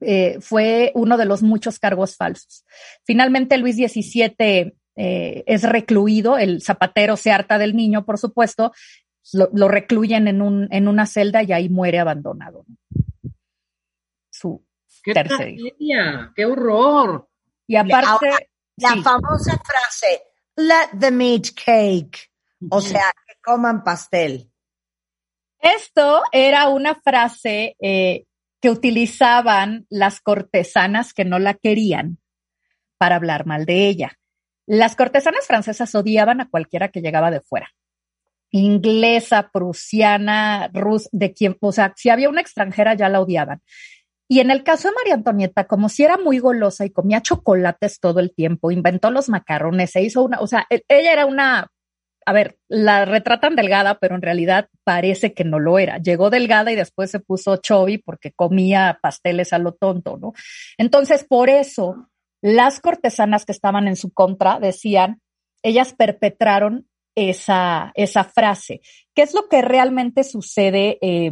eh, 0.00 0.38
fue 0.40 0.92
uno 0.94 1.16
de 1.16 1.24
los 1.24 1.42
muchos 1.42 1.78
cargos 1.78 2.16
falsos. 2.16 2.64
Finalmente 3.04 3.58
Luis 3.58 3.76
XVII 3.76 4.74
eh, 4.96 5.44
es 5.46 5.62
recluido, 5.62 6.38
el 6.38 6.62
zapatero 6.62 7.16
se 7.16 7.30
harta 7.30 7.58
del 7.58 7.76
niño, 7.76 8.04
por 8.04 8.18
supuesto, 8.18 8.72
lo, 9.32 9.48
lo 9.52 9.68
recluyen 9.68 10.28
en, 10.28 10.42
un, 10.42 10.68
en 10.70 10.88
una 10.88 11.06
celda 11.06 11.42
y 11.42 11.52
ahí 11.52 11.68
muere 11.68 11.98
abandonado. 11.98 12.64
¿no? 12.66 12.76
Su 14.30 14.64
¡Qué 15.02 15.14
tercer 15.14 15.36
tragedia! 15.56 16.32
¡Qué 16.34 16.44
horror! 16.44 17.28
Y 17.66 17.76
aparte, 17.76 18.08
Ahora, 18.08 18.38
La 18.76 18.90
sí, 18.90 19.02
famosa 19.02 19.60
frase, 19.64 20.22
let 20.56 20.98
them 20.98 21.20
eat 21.20 21.54
cake. 21.54 22.30
O 22.70 22.80
sea, 22.80 23.12
que 23.26 23.34
coman 23.44 23.84
pastel. 23.84 24.50
esto 25.60 26.22
era 26.32 26.68
una 26.68 26.94
frase 26.94 27.76
eh, 27.80 28.24
que 28.60 28.70
utilizaban 28.70 29.86
las 29.90 30.20
cortesanas 30.20 31.12
que 31.12 31.24
no 31.24 31.38
la 31.38 31.54
querían 31.54 32.18
para 32.98 33.16
hablar 33.16 33.46
mal 33.46 33.66
de 33.66 33.88
ella. 33.88 34.18
Las 34.66 34.96
cortesanas 34.96 35.46
francesas 35.46 35.94
odiaban 35.94 36.40
a 36.40 36.48
cualquiera 36.48 36.88
que 36.88 37.00
llegaba 37.00 37.30
de 37.30 37.40
fuera. 37.40 37.68
Inglesa, 38.50 39.50
prusiana, 39.52 40.70
rus, 40.72 41.08
de 41.12 41.32
quien, 41.32 41.56
o 41.60 41.72
sea, 41.72 41.92
si 41.96 42.08
había 42.08 42.28
una 42.28 42.40
extranjera 42.40 42.94
ya 42.94 43.08
la 43.08 43.20
odiaban. 43.20 43.60
Y 44.28 44.40
en 44.40 44.50
el 44.50 44.64
caso 44.64 44.88
de 44.88 44.94
María 44.94 45.14
Antonieta, 45.14 45.66
como 45.66 45.88
si 45.88 46.04
era 46.04 46.18
muy 46.18 46.38
golosa 46.38 46.84
y 46.84 46.90
comía 46.90 47.22
chocolates 47.22 48.00
todo 48.00 48.20
el 48.20 48.34
tiempo, 48.34 48.70
inventó 48.70 49.10
los 49.10 49.28
macarrones, 49.28 49.92
se 49.92 50.02
hizo 50.02 50.22
una, 50.24 50.40
o 50.40 50.46
sea, 50.46 50.66
e- 50.68 50.82
ella 50.88 51.12
era 51.12 51.26
una, 51.26 51.68
a 52.24 52.32
ver, 52.32 52.58
la 52.68 53.04
retratan 53.04 53.54
delgada, 53.54 53.98
pero 54.00 54.16
en 54.16 54.22
realidad 54.22 54.68
parece 54.82 55.32
que 55.32 55.44
no 55.44 55.60
lo 55.60 55.78
era. 55.78 55.98
Llegó 55.98 56.28
delgada 56.28 56.72
y 56.72 56.76
después 56.76 57.10
se 57.10 57.20
puso 57.20 57.56
chubby 57.58 57.98
porque 57.98 58.32
comía 58.32 58.98
pasteles 59.00 59.52
a 59.52 59.58
lo 59.58 59.74
tonto, 59.74 60.18
¿no? 60.18 60.32
Entonces, 60.76 61.24
por 61.24 61.48
eso, 61.48 62.08
las 62.42 62.80
cortesanas 62.80 63.44
que 63.44 63.52
estaban 63.52 63.86
en 63.86 63.96
su 63.96 64.12
contra 64.12 64.58
decían, 64.58 65.20
ellas 65.62 65.94
perpetraron 65.94 66.88
esa, 67.16 67.92
esa 67.94 68.24
frase. 68.24 68.80
¿Qué 69.14 69.22
es 69.22 69.34
lo 69.34 69.48
que 69.48 69.62
realmente 69.62 70.22
sucede 70.22 70.98
eh, 71.00 71.30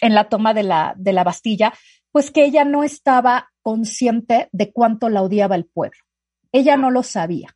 en 0.00 0.14
la 0.14 0.28
toma 0.28 0.54
de 0.54 0.62
la, 0.62 0.94
de 0.96 1.12
la 1.12 1.24
Bastilla? 1.24 1.72
Pues 2.16 2.30
que 2.30 2.46
ella 2.46 2.64
no 2.64 2.82
estaba 2.82 3.52
consciente 3.60 4.48
de 4.50 4.72
cuánto 4.72 5.10
la 5.10 5.20
odiaba 5.20 5.54
el 5.54 5.66
pueblo. 5.66 5.98
Ella 6.50 6.78
no 6.78 6.90
lo 6.90 7.02
sabía. 7.02 7.54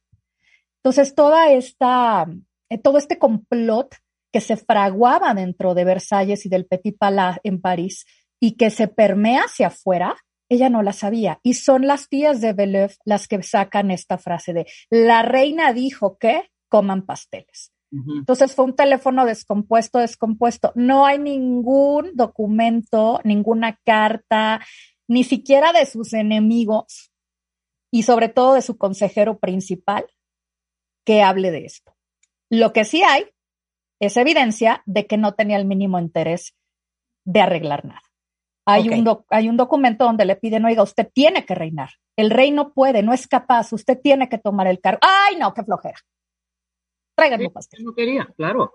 Entonces, 0.81 1.15
toda 1.15 1.51
esta, 1.51 2.27
eh, 2.69 2.77
todo 2.77 2.99
este 2.99 3.19
complot 3.19 3.97
que 4.31 4.43
se 4.43 4.59
fraguaba 4.59 5.33
dentro 5.33 5.73
de 5.73 5.85
Versalles 5.85 6.45
y 6.45 6.51
del 6.51 6.67
Petit 6.67 6.99
Palais 6.99 7.39
en 7.43 7.63
París 7.63 8.05
y 8.39 8.59
que 8.59 8.69
se 8.69 8.87
permea 8.87 9.45
hacia 9.45 9.69
afuera, 9.69 10.15
ella 10.51 10.69
no 10.69 10.83
la 10.83 10.93
sabía. 10.93 11.41
Y 11.43 11.55
son 11.55 11.87
las 11.87 12.11
tías 12.11 12.43
de 12.43 12.53
Belleuve 12.53 12.97
las 13.07 13.29
que 13.29 13.43
sacan 13.43 13.91
esta 13.91 14.19
frase 14.19 14.53
de 14.53 14.67
la 14.91 15.23
reina 15.23 15.73
dijo 15.73 16.19
que 16.19 16.51
coman 16.69 17.07
pasteles. 17.07 17.73
Entonces 17.93 18.55
fue 18.55 18.67
un 18.67 18.77
teléfono 18.77 19.27
descompuesto, 19.27 19.99
descompuesto. 19.99 20.73
No 20.77 21.07
hay 21.07 21.19
ningún 21.19 22.13
documento, 22.15 23.21
ninguna 23.25 23.81
carta, 23.85 24.61
ni 25.09 25.25
siquiera 25.25 25.73
de 25.73 25.87
sus 25.87 26.13
enemigos 26.13 27.11
y 27.91 28.05
sobre 28.05 28.29
todo 28.29 28.55
de 28.55 28.63
su 28.63 28.79
consejero 28.79 29.39
principal 29.39 30.07
que 31.05 31.23
hable 31.23 31.51
de 31.51 31.65
esto. 31.65 31.97
Lo 32.49 32.73
que 32.73 32.85
sí 32.85 33.03
hay 33.03 33.27
es 34.01 34.17
evidencia 34.17 34.83
de 34.87 35.07
que 35.07 35.17
no 35.17 35.35
tenía 35.35 35.57
el 35.57 35.65
mínimo 35.65 35.99
interés 35.99 36.55
de 37.25 37.41
arreglar 37.41 37.85
nada. 37.85 38.03
Hay, 38.67 38.89
un 38.89 39.25
hay 39.31 39.49
un 39.49 39.57
documento 39.57 40.05
donde 40.05 40.25
le 40.25 40.37
piden, 40.37 40.65
oiga, 40.65 40.85
usted 40.85 41.11
tiene 41.13 41.45
que 41.45 41.57
reinar. 41.57 41.91
El 42.17 42.31
rey 42.31 42.53
no 42.53 42.73
puede, 42.73 43.03
no 43.03 43.13
es 43.13 43.27
capaz, 43.27 43.73
usted 43.73 43.99
tiene 44.01 44.29
que 44.29 44.39
tomar 44.39 44.69
el 44.69 44.81
cargo. 44.81 45.01
¡Ay, 45.03 45.37
no, 45.37 45.53
qué 45.55 45.65
flojera! 45.65 45.99
Tráiganme 47.21 47.51
pastel. 47.51 47.81
Yo 47.81 47.87
no 47.91 47.95
quería, 47.95 48.27
claro. 48.35 48.73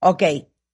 Ok, 0.00 0.22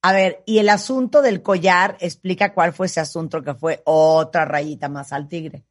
a 0.03 0.12
ver, 0.12 0.44
y 0.46 0.59
el 0.59 0.68
asunto 0.68 1.20
del 1.20 1.42
collar, 1.42 1.96
explica 1.99 2.55
cuál 2.55 2.72
fue 2.72 2.87
ese 2.87 3.01
asunto 3.01 3.42
que 3.42 3.55
fue 3.55 3.83
otra 3.85 4.44
rayita 4.44 4.88
más 4.88 5.12
al 5.12 5.29
tigre. 5.29 5.64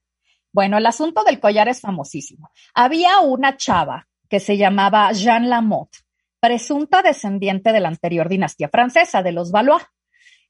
Bueno, 0.52 0.78
el 0.78 0.86
asunto 0.86 1.24
del 1.24 1.40
collar 1.40 1.70
es 1.70 1.80
famosísimo. 1.80 2.52
Había 2.74 3.22
una 3.22 3.56
chava 3.56 4.10
que 4.28 4.42
se 4.42 4.58
llamaba 4.58 5.10
Jeanne 5.14 5.48
Lamotte, 5.48 6.00
presunta 6.42 7.02
descendiente 7.02 7.72
de 7.72 7.80
la 7.80 7.88
anterior 7.88 8.28
dinastía 8.28 8.68
francesa, 8.68 9.24
de 9.24 9.32
los 9.32 9.52
Valois. 9.52 9.86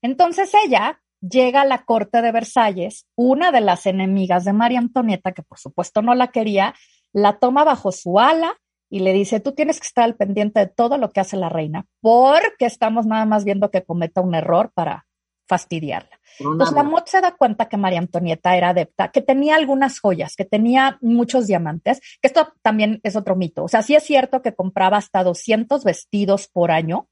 Entonces 0.02 0.52
ella 0.66 1.00
llega 1.22 1.62
a 1.62 1.66
la 1.66 1.86
corte 1.86 2.24
de 2.24 2.32
Versalles, 2.32 3.06
una 3.16 3.52
de 3.52 3.62
las 3.62 3.86
enemigas 3.86 4.46
de 4.46 4.54
María 4.54 4.80
Antonieta, 4.80 5.32
que 5.32 5.44
por 5.44 5.60
supuesto 5.60 6.02
no 6.02 6.16
la 6.16 6.30
quería, 6.30 6.74
la 7.14 7.38
toma 7.38 7.64
bajo 7.64 7.92
su 7.92 8.20
ala 8.20 8.58
y 8.90 9.00
le 9.00 9.14
dice, 9.14 9.40
tú 9.40 9.54
tienes 9.54 9.80
que 9.80 9.88
estar 9.88 10.04
al 10.04 10.16
pendiente 10.16 10.60
de 10.60 10.68
todo 10.68 10.98
lo 10.98 11.12
que 11.12 11.20
hace 11.20 11.38
la 11.38 11.50
reina, 11.50 11.86
porque 12.02 12.66
estamos 12.66 13.06
nada 13.06 13.26
más 13.26 13.44
viendo 13.44 13.72
que 13.72 13.84
cometa 13.84 14.22
un 14.22 14.36
error 14.36 14.72
para 14.74 15.08
fastidiarla. 15.48 16.20
Entonces 16.40 16.76
la 16.76 16.84
Mott 16.84 17.08
se 17.08 17.22
da 17.22 17.36
cuenta 17.36 17.70
que 17.70 17.78
María 17.78 18.00
Antonieta 18.00 18.58
era 18.58 18.70
adepta, 18.70 19.12
que 19.12 19.22
tenía 19.22 19.56
algunas 19.56 20.00
joyas, 20.00 20.36
que 20.36 20.46
tenía 20.46 20.98
muchos 21.02 21.48
diamantes, 21.48 22.00
que 22.22 22.28
esto 22.28 22.54
también 22.62 23.00
es 23.04 23.16
otro 23.16 23.36
mito. 23.36 23.64
O 23.64 23.68
sea, 23.68 23.82
sí 23.82 23.96
es 23.96 24.04
cierto 24.04 24.42
que 24.42 24.56
compraba 24.56 24.98
hasta 24.98 25.24
200 25.24 25.84
vestidos 25.84 26.48
por 26.48 26.72
año, 26.72 27.08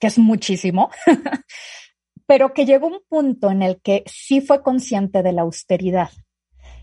que 0.00 0.08
es 0.08 0.18
muchísimo, 0.18 0.90
pero 2.26 2.52
que 2.52 2.66
llegó 2.66 2.88
un 2.88 3.00
punto 3.08 3.50
en 3.50 3.62
el 3.62 3.80
que 3.80 4.04
sí 4.06 4.40
fue 4.40 4.62
consciente 4.62 5.22
de 5.22 5.32
la 5.32 5.42
austeridad. 5.42 6.10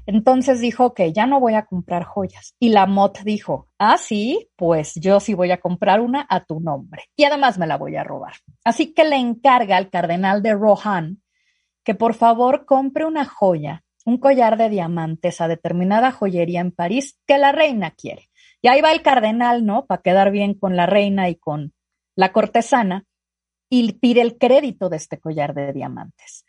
Entonces 0.05 0.59
dijo 0.59 0.93
que 0.93 1.13
ya 1.13 1.25
no 1.25 1.39
voy 1.39 1.55
a 1.55 1.65
comprar 1.65 2.03
joyas. 2.03 2.55
Y 2.59 2.69
la 2.69 2.85
Mott 2.85 3.19
dijo, 3.23 3.69
ah, 3.79 3.97
sí, 3.97 4.49
pues 4.55 4.93
yo 4.95 5.19
sí 5.19 5.33
voy 5.33 5.51
a 5.51 5.59
comprar 5.59 6.01
una 6.01 6.25
a 6.29 6.45
tu 6.45 6.59
nombre. 6.59 7.05
Y 7.15 7.23
además 7.23 7.57
me 7.57 7.67
la 7.67 7.77
voy 7.77 7.95
a 7.95 8.03
robar. 8.03 8.33
Así 8.63 8.93
que 8.93 9.03
le 9.03 9.15
encarga 9.15 9.77
al 9.77 9.89
cardenal 9.89 10.41
de 10.43 10.53
Rohan 10.53 11.21
que 11.83 11.95
por 11.95 12.13
favor 12.13 12.65
compre 12.65 13.05
una 13.05 13.25
joya, 13.25 13.83
un 14.05 14.17
collar 14.17 14.57
de 14.57 14.69
diamantes 14.69 15.41
a 15.41 15.47
determinada 15.47 16.11
joyería 16.11 16.61
en 16.61 16.71
París 16.71 17.19
que 17.27 17.37
la 17.37 17.51
reina 17.51 17.91
quiere. 17.91 18.29
Y 18.61 18.67
ahí 18.67 18.81
va 18.81 18.91
el 18.91 19.03
cardenal, 19.03 19.65
¿no? 19.65 19.85
Para 19.85 20.01
quedar 20.01 20.31
bien 20.31 20.55
con 20.55 20.75
la 20.75 20.87
reina 20.87 21.29
y 21.29 21.35
con 21.35 21.73
la 22.15 22.31
cortesana 22.31 23.05
y 23.69 23.93
pide 23.93 24.21
el 24.21 24.37
crédito 24.37 24.89
de 24.89 24.97
este 24.97 25.19
collar 25.19 25.53
de 25.53 25.73
diamantes. 25.73 26.45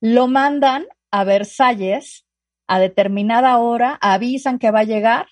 Lo 0.00 0.28
mandan 0.28 0.86
a 1.10 1.24
Versalles 1.24 2.27
a 2.68 2.78
determinada 2.78 3.58
hora, 3.58 3.98
avisan 4.00 4.58
que 4.58 4.70
va 4.70 4.80
a 4.80 4.84
llegar 4.84 5.26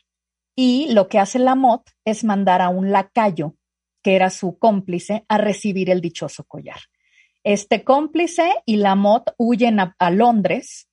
y 0.56 0.92
lo 0.92 1.08
que 1.08 1.18
hace 1.18 1.38
la 1.38 1.54
Mott 1.54 1.90
es 2.04 2.24
mandar 2.24 2.62
a 2.62 2.70
un 2.70 2.90
lacayo, 2.90 3.54
que 4.02 4.16
era 4.16 4.30
su 4.30 4.58
cómplice, 4.58 5.24
a 5.28 5.38
recibir 5.38 5.90
el 5.90 6.00
dichoso 6.00 6.44
collar. 6.44 6.78
Este 7.44 7.84
cómplice 7.84 8.50
y 8.64 8.76
la 8.76 8.94
Mott 8.94 9.30
huyen 9.36 9.78
a, 9.78 9.94
a 9.98 10.10
Londres 10.10 10.88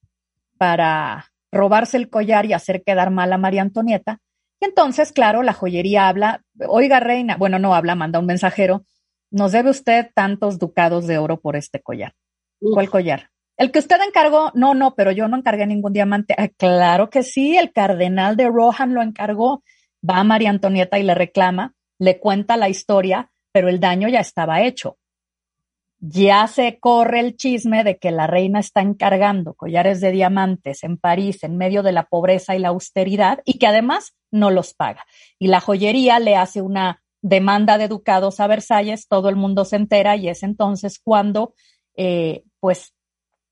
para 0.58 1.32
robarse 1.51 1.97
el 1.97 2.10
collar 2.10 2.45
y 2.45 2.53
hacer 2.53 2.84
quedar 2.84 3.10
mal 3.10 3.32
a 3.32 3.38
María 3.38 3.62
Antonieta. 3.62 4.19
Y 4.60 4.65
entonces, 4.65 5.12
claro, 5.12 5.43
la 5.43 5.53
joyería 5.53 6.08
habla, 6.08 6.43
oiga 6.67 6.99
reina, 6.99 7.38
bueno, 7.38 7.58
no 7.58 7.73
habla, 7.73 7.95
manda 7.95 8.19
un 8.19 8.25
mensajero, 8.25 8.86
nos 9.32 9.51
debe 9.51 9.69
usted 9.69 10.12
tantos 10.13 10.60
ducados 10.60 11.08
de 11.08 11.17
oro 11.17 11.39
por 11.39 11.56
este 11.56 11.82
collar. 11.82 12.13
Uf. 12.60 12.73
¿Cuál 12.73 12.89
collar? 12.89 13.29
El 13.57 13.71
que 13.71 13.79
usted 13.79 13.97
encargó, 14.05 14.51
no, 14.55 14.73
no, 14.73 14.95
pero 14.95 15.11
yo 15.11 15.27
no 15.27 15.37
encargué 15.37 15.67
ningún 15.67 15.93
diamante. 15.93 16.33
Ah, 16.37 16.47
claro 16.49 17.09
que 17.09 17.23
sí, 17.23 17.57
el 17.57 17.71
cardenal 17.71 18.35
de 18.35 18.47
Rohan 18.47 18.93
lo 18.93 19.01
encargó. 19.01 19.63
Va 20.07 20.17
a 20.17 20.23
María 20.23 20.49
Antonieta 20.49 20.99
y 20.99 21.03
le 21.03 21.15
reclama, 21.15 21.73
le 21.99 22.19
cuenta 22.19 22.57
la 22.57 22.69
historia, 22.69 23.31
pero 23.51 23.69
el 23.69 23.79
daño 23.79 24.09
ya 24.09 24.19
estaba 24.19 24.63
hecho. 24.63 24.97
Ya 25.99 26.47
se 26.47 26.79
corre 26.79 27.21
el 27.21 27.37
chisme 27.37 27.85
de 27.85 27.97
que 27.97 28.11
la 28.11 28.27
reina 28.27 28.59
está 28.59 28.81
encargando 28.81 29.53
collares 29.53 30.01
de 30.01 30.11
diamantes 30.11 30.83
en 30.83 30.97
París 30.97 31.43
en 31.43 31.55
medio 31.55 31.81
de 31.81 31.93
la 31.93 32.03
pobreza 32.03 32.55
y 32.55 32.59
la 32.59 32.69
austeridad 32.69 33.39
y 33.45 33.57
que 33.57 33.67
además 33.67 34.13
no 34.29 34.51
los 34.51 34.73
paga. 34.73 35.05
Y 35.39 35.47
la 35.47 35.61
joyería 35.61 36.19
le 36.19 36.35
hace 36.35 36.61
una 36.61 37.01
demanda 37.21 37.77
de 37.77 37.87
ducados 37.87 38.41
a 38.41 38.47
Versalles, 38.47 39.07
todo 39.07 39.29
el 39.29 39.37
mundo 39.37 39.63
se 39.63 39.77
entera 39.77 40.17
y 40.17 40.27
es 40.27 40.43
entonces 40.43 40.99
cuando, 41.01 41.53
eh, 41.95 42.43
pues, 42.59 42.93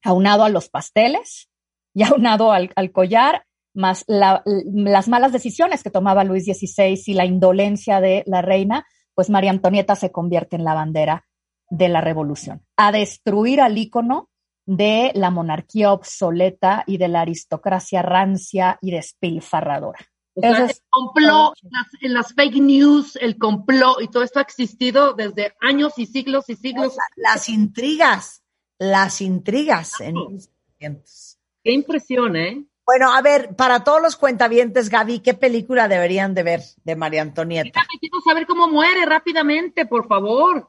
aunado 0.04 0.44
a 0.44 0.50
los 0.50 0.70
pasteles 0.70 1.50
y 1.94 2.04
aunado 2.04 2.52
al, 2.52 2.72
al 2.76 2.92
collar, 2.92 3.46
más 3.74 4.04
la, 4.08 4.44
las 4.46 5.08
malas 5.08 5.32
decisiones 5.32 5.84
que 5.84 5.90
tomaba 5.90 6.24
Luis 6.24 6.46
XVI 6.46 7.02
y 7.06 7.14
la 7.14 7.26
indolencia 7.26 8.02
de 8.02 8.24
la 8.28 8.42
reina, 8.42 8.86
pues 9.14 9.30
María 9.30 9.52
Antonieta 9.52 9.96
se 9.96 10.12
convierte 10.12 10.56
en 10.56 10.64
la 10.64 10.74
bandera 10.74 11.26
de 11.70 11.88
la 11.88 12.02
revolución, 12.02 12.66
a 12.76 12.92
destruir 12.92 13.62
al 13.62 13.78
ícono 13.78 14.30
de 14.66 15.12
la 15.16 15.32
monarquía 15.32 15.92
obsoleta 15.94 16.84
y 16.86 16.98
de 16.98 17.08
la 17.08 17.22
aristocracia 17.22 18.02
rancia 18.02 18.78
y 18.82 18.92
despilfarradora. 18.92 20.00
O 20.36 20.42
sea, 20.42 20.66
el 20.66 20.72
complot, 20.90 21.54
las, 21.64 21.88
en 22.02 22.14
las 22.14 22.34
fake 22.34 22.62
news, 22.62 23.18
el 23.18 23.38
complot 23.38 24.02
y 24.02 24.08
todo 24.08 24.24
esto 24.24 24.40
ha 24.40 24.44
existido 24.44 25.14
desde 25.14 25.54
años 25.60 25.94
y 25.98 26.06
siglos 26.06 26.50
y 26.50 26.56
siglos. 26.56 26.96
Las 27.18 27.50
intrigas, 27.50 28.41
las 28.82 29.22
intrigas 29.22 30.02
en 30.02 30.14
Claro. 30.16 30.30
1700. 30.32 31.38
Qué 31.64 31.72
impresión, 31.72 32.36
¿eh? 32.36 32.66
Bueno, 32.84 33.14
a 33.14 33.22
ver, 33.22 33.56
para 33.56 33.84
todos 33.84 34.02
los 34.02 34.16
cuentavientes, 34.18 34.90
Gaby, 34.90 35.20
¿qué 35.20 35.36
película 35.36 35.88
deberían 35.88 36.34
de 36.34 36.42
ver 36.42 36.62
de 36.84 36.96
María 36.96 37.22
Antonieta? 37.22 37.80
Quiero 38.00 38.20
saber 38.26 38.48
cómo 38.48 38.68
muere 38.68 39.06
rápidamente, 39.06 39.86
por 39.86 40.08
favor. 40.08 40.68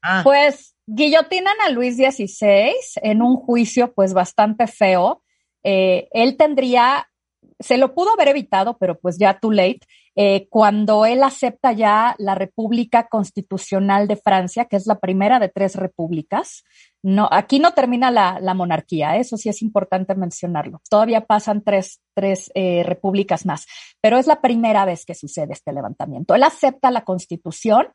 Ah, 0.00 0.22
Pues 0.24 0.74
guillotinan 0.86 1.54
a 1.66 1.68
Luis 1.68 1.96
XVI 1.96 2.72
en 3.02 3.20
un 3.20 3.36
juicio 3.36 3.92
pues 3.92 4.14
bastante 4.14 4.66
feo. 4.66 5.22
Eh, 5.62 6.08
él 6.12 6.38
tendría, 6.38 7.10
se 7.58 7.76
lo 7.76 7.94
pudo 7.94 8.14
haber 8.14 8.28
evitado, 8.28 8.78
pero 8.78 8.98
pues 8.98 9.18
ya 9.18 9.38
too 9.38 9.52
late, 9.52 9.80
eh, 10.22 10.48
cuando 10.50 11.06
él 11.06 11.22
acepta 11.22 11.72
ya 11.72 12.14
la 12.18 12.34
República 12.34 13.08
Constitucional 13.08 14.06
de 14.06 14.16
Francia, 14.16 14.66
que 14.66 14.76
es 14.76 14.86
la 14.86 14.98
primera 14.98 15.38
de 15.38 15.48
tres 15.48 15.76
repúblicas. 15.76 16.62
No, 17.02 17.26
aquí 17.30 17.58
no 17.58 17.70
termina 17.72 18.10
la, 18.10 18.38
la 18.38 18.52
monarquía, 18.52 19.16
eso 19.16 19.38
sí 19.38 19.48
es 19.48 19.62
importante 19.62 20.14
mencionarlo. 20.14 20.82
Todavía 20.90 21.22
pasan 21.22 21.62
tres, 21.62 22.02
tres 22.14 22.50
eh, 22.54 22.82
repúblicas 22.84 23.46
más, 23.46 23.64
pero 24.02 24.18
es 24.18 24.26
la 24.26 24.42
primera 24.42 24.84
vez 24.84 25.06
que 25.06 25.14
sucede 25.14 25.54
este 25.54 25.72
levantamiento. 25.72 26.34
Él 26.34 26.42
acepta 26.42 26.90
la 26.90 27.04
constitución 27.04 27.86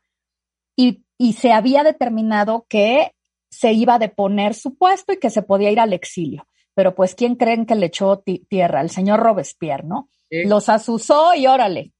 y, 0.76 1.04
y 1.18 1.34
se 1.34 1.52
había 1.52 1.84
determinado 1.84 2.66
que 2.68 3.12
se 3.50 3.72
iba 3.72 3.94
a 3.94 3.98
deponer 4.00 4.54
su 4.54 4.76
puesto 4.76 5.12
y 5.12 5.20
que 5.20 5.30
se 5.30 5.42
podía 5.42 5.70
ir 5.70 5.78
al 5.78 5.92
exilio. 5.92 6.48
Pero 6.74 6.96
pues, 6.96 7.14
¿quién 7.14 7.36
creen 7.36 7.66
que 7.66 7.76
le 7.76 7.86
echó 7.86 8.18
ti- 8.18 8.44
tierra? 8.50 8.80
El 8.80 8.90
señor 8.90 9.20
Robespierre, 9.20 9.84
¿no? 9.84 10.08
Sí. 10.28 10.42
Los 10.44 10.68
asusó 10.68 11.36
y 11.36 11.46
órale, 11.46 11.92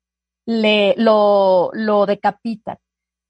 le, 0.47 0.95
lo, 0.97 1.71
lo 1.75 2.07
decapitan. 2.07 2.79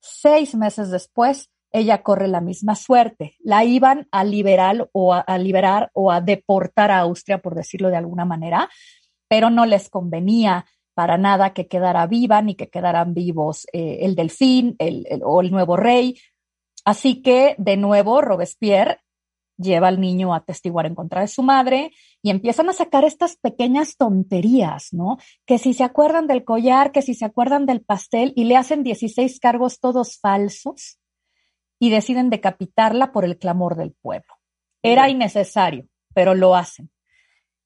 Seis 0.00 0.54
meses 0.54 0.90
después, 0.90 1.50
ella 1.72 2.02
corre 2.02 2.28
la 2.28 2.40
misma 2.40 2.76
suerte. 2.76 3.36
La 3.40 3.64
iban 3.64 4.06
a 4.12 4.22
liberar 4.24 4.88
o 4.92 5.12
a, 5.14 5.20
a 5.20 5.38
liberar 5.38 5.90
o 5.94 6.12
a 6.12 6.20
deportar 6.20 6.90
a 6.90 7.00
Austria, 7.00 7.38
por 7.38 7.54
decirlo 7.54 7.88
de 7.88 7.96
alguna 7.96 8.24
manera, 8.24 8.68
pero 9.28 9.50
no 9.50 9.66
les 9.66 9.90
convenía 9.90 10.64
para 10.94 11.18
nada 11.18 11.52
que 11.52 11.66
quedara 11.66 12.06
viva 12.06 12.40
ni 12.40 12.54
que 12.54 12.68
quedaran 12.70 13.12
vivos 13.12 13.66
eh, 13.72 13.98
el 14.02 14.14
delfín 14.14 14.76
el- 14.78 15.06
el- 15.10 15.22
o 15.24 15.40
el 15.40 15.50
nuevo 15.50 15.76
rey. 15.76 16.18
Así 16.84 17.20
que, 17.20 17.54
de 17.58 17.76
nuevo, 17.76 18.22
Robespierre 18.22 19.00
lleva 19.58 19.88
al 19.88 20.00
niño 20.00 20.34
a 20.34 20.44
testiguar 20.44 20.86
en 20.86 20.94
contra 20.94 21.20
de 21.20 21.28
su 21.28 21.42
madre 21.42 21.92
y 22.22 22.30
empiezan 22.30 22.68
a 22.68 22.72
sacar 22.72 23.04
estas 23.04 23.36
pequeñas 23.36 23.96
tonterías, 23.96 24.92
¿no? 24.92 25.18
Que 25.46 25.58
si 25.58 25.74
se 25.74 25.84
acuerdan 25.84 26.26
del 26.26 26.44
collar, 26.44 26.92
que 26.92 27.02
si 27.02 27.14
se 27.14 27.24
acuerdan 27.24 27.66
del 27.66 27.82
pastel 27.82 28.32
y 28.36 28.44
le 28.44 28.56
hacen 28.56 28.82
16 28.82 29.40
cargos 29.40 29.80
todos 29.80 30.18
falsos 30.18 30.98
y 31.78 31.90
deciden 31.90 32.30
decapitarla 32.30 33.12
por 33.12 33.24
el 33.24 33.38
clamor 33.38 33.76
del 33.76 33.94
pueblo. 34.00 34.34
Era 34.82 35.08
innecesario, 35.08 35.86
pero 36.14 36.34
lo 36.34 36.54
hacen. 36.54 36.90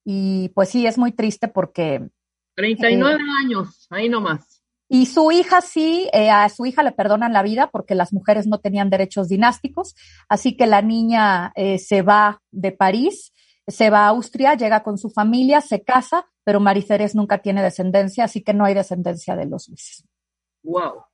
Y 0.05 0.49
pues 0.51 0.71
sí, 0.71 0.87
es 0.87 0.99
muy 0.99 1.13
triste 1.13 1.49
porque 1.49 2.09
39 2.57 3.21
años, 3.45 3.87
ahí 3.91 4.09
nomás. 4.09 4.60
Y 4.93 5.07
su 5.07 5.31
hija 5.31 5.61
sí, 5.61 6.11
eh, 6.13 6.31
a 6.31 6.49
su 6.49 6.67
hija 6.67 6.83
le 6.83 6.91
perdonan 6.91 7.33
la 7.33 7.45
vida 7.45 7.71
porque 7.71 7.95
las 7.95 8.13
mujeres 8.13 8.49
no 8.49 8.59
tenían 8.59 8.91
derechos 8.91 9.29
dinásticos, 9.29 9.95
así 10.29 10.57
que 10.57 10.67
la 10.67 10.83
niña 10.83 11.53
eh, 11.55 11.79
se 11.79 12.03
va 12.03 12.43
de 12.51 12.73
París, 12.73 13.33
se 13.69 13.89
va 13.89 14.07
a 14.07 14.09
Austria, 14.09 14.55
llega 14.55 14.83
con 14.83 14.99
su 14.99 15.09
familia, 15.09 15.61
se 15.61 15.85
casa, 15.85 16.27
pero 16.43 16.59
Mariceres 16.59 17.15
nunca 17.15 17.39
tiene 17.39 17.63
descendencia, 17.63 18.25
así 18.25 18.43
que 18.43 18.53
no 18.53 18.65
hay 18.65 18.75
descendencia 18.75 19.37
de 19.37 19.47
los 19.47 19.69
Luises. 19.69 20.05
Wow. 20.65 21.05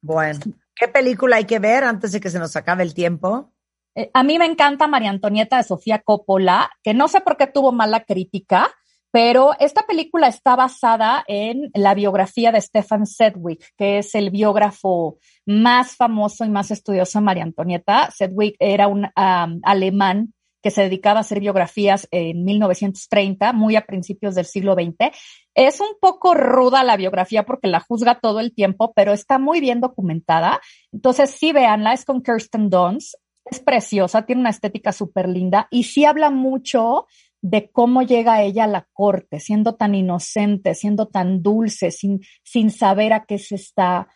Bueno, 0.00 0.40
¿qué 0.74 0.88
película 0.88 1.36
hay 1.36 1.44
que 1.44 1.58
ver 1.58 1.84
antes 1.84 2.12
de 2.12 2.20
que 2.20 2.30
se 2.30 2.38
nos 2.38 2.56
acabe 2.56 2.84
el 2.84 2.94
tiempo? 2.94 3.52
Eh, 3.96 4.10
a 4.14 4.22
mí 4.22 4.38
me 4.38 4.46
encanta 4.46 4.86
María 4.86 5.10
Antonieta 5.10 5.58
de 5.58 5.64
Sofía 5.64 5.98
Coppola, 5.98 6.70
que 6.82 6.94
no 6.94 7.06
sé 7.08 7.20
por 7.20 7.36
qué 7.36 7.48
tuvo 7.48 7.70
mala 7.70 8.04
crítica, 8.04 8.70
pero 9.10 9.52
esta 9.58 9.86
película 9.86 10.28
está 10.28 10.56
basada 10.56 11.24
en 11.26 11.70
la 11.74 11.94
biografía 11.94 12.52
de 12.52 12.60
Stefan 12.60 13.06
Sedgwick, 13.06 13.72
que 13.76 13.98
es 13.98 14.14
el 14.14 14.30
biógrafo 14.30 15.18
más 15.46 15.96
famoso 15.96 16.44
y 16.44 16.50
más 16.50 16.70
estudioso 16.70 17.18
de 17.18 17.24
María 17.24 17.42
Antonieta. 17.44 18.10
Sedgwick 18.10 18.56
era 18.58 18.86
un 18.86 19.04
um, 19.04 19.60
alemán 19.62 20.34
que 20.62 20.70
se 20.70 20.82
dedicaba 20.82 21.18
a 21.18 21.20
hacer 21.20 21.40
biografías 21.40 22.08
en 22.10 22.44
1930, 22.44 23.52
muy 23.52 23.76
a 23.76 23.86
principios 23.86 24.34
del 24.34 24.44
siglo 24.44 24.74
XX. 24.74 25.14
Es 25.54 25.80
un 25.80 25.96
poco 26.00 26.34
ruda 26.34 26.82
la 26.82 26.96
biografía 26.96 27.44
porque 27.44 27.68
la 27.68 27.80
juzga 27.80 28.20
todo 28.20 28.40
el 28.40 28.54
tiempo, 28.54 28.92
pero 28.94 29.12
está 29.12 29.38
muy 29.38 29.60
bien 29.60 29.80
documentada. 29.80 30.60
Entonces, 30.92 31.30
sí, 31.30 31.52
véanla, 31.52 31.92
es 31.92 32.04
con 32.04 32.22
Kirsten 32.22 32.70
Dunst, 32.70 33.14
es 33.50 33.60
preciosa, 33.60 34.26
tiene 34.26 34.40
una 34.40 34.50
estética 34.50 34.92
súper 34.92 35.28
linda 35.28 35.68
y 35.70 35.84
sí 35.84 36.04
habla 36.04 36.30
mucho 36.30 37.06
de 37.40 37.70
cómo 37.70 38.02
llega 38.02 38.42
ella 38.42 38.64
a 38.64 38.68
la 38.68 38.88
corte, 38.92 39.40
siendo 39.40 39.76
tan 39.76 39.94
inocente, 39.94 40.74
siendo 40.74 41.06
tan 41.06 41.42
dulce, 41.42 41.90
sin, 41.90 42.20
sin 42.42 42.70
saber 42.70 43.12
a 43.12 43.24
qué 43.24 43.38
se 43.38 43.54
está, 43.54 44.08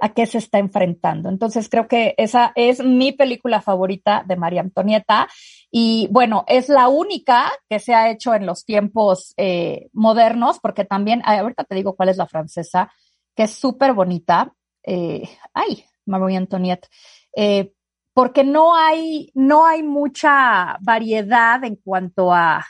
a 0.00 0.14
qué 0.14 0.26
se 0.26 0.38
está 0.38 0.58
enfrentando. 0.58 1.28
Entonces 1.28 1.68
creo 1.68 1.88
que 1.88 2.14
esa 2.16 2.52
es 2.54 2.82
mi 2.82 3.12
película 3.12 3.60
favorita 3.60 4.24
de 4.26 4.36
María 4.36 4.62
Antonieta 4.62 5.28
y 5.70 6.08
bueno, 6.10 6.44
es 6.48 6.68
la 6.68 6.88
única 6.88 7.52
que 7.68 7.78
se 7.78 7.94
ha 7.94 8.10
hecho 8.10 8.34
en 8.34 8.46
los 8.46 8.64
tiempos 8.64 9.34
eh, 9.36 9.88
modernos, 9.92 10.58
porque 10.60 10.84
también, 10.84 11.22
ahorita 11.24 11.64
te 11.64 11.74
digo 11.74 11.94
cuál 11.94 12.08
es 12.08 12.16
la 12.16 12.26
francesa, 12.26 12.90
que 13.36 13.44
es 13.44 13.52
súper 13.52 13.92
bonita. 13.92 14.52
Eh, 14.82 15.28
ay, 15.54 15.84
María 16.06 16.38
Antonieta. 16.38 16.88
Eh, 17.36 17.72
porque 18.12 18.44
no 18.44 18.76
hay, 18.76 19.30
no 19.34 19.66
hay 19.66 19.82
mucha 19.82 20.76
variedad 20.80 21.62
en 21.64 21.76
cuanto 21.76 22.32
a, 22.32 22.66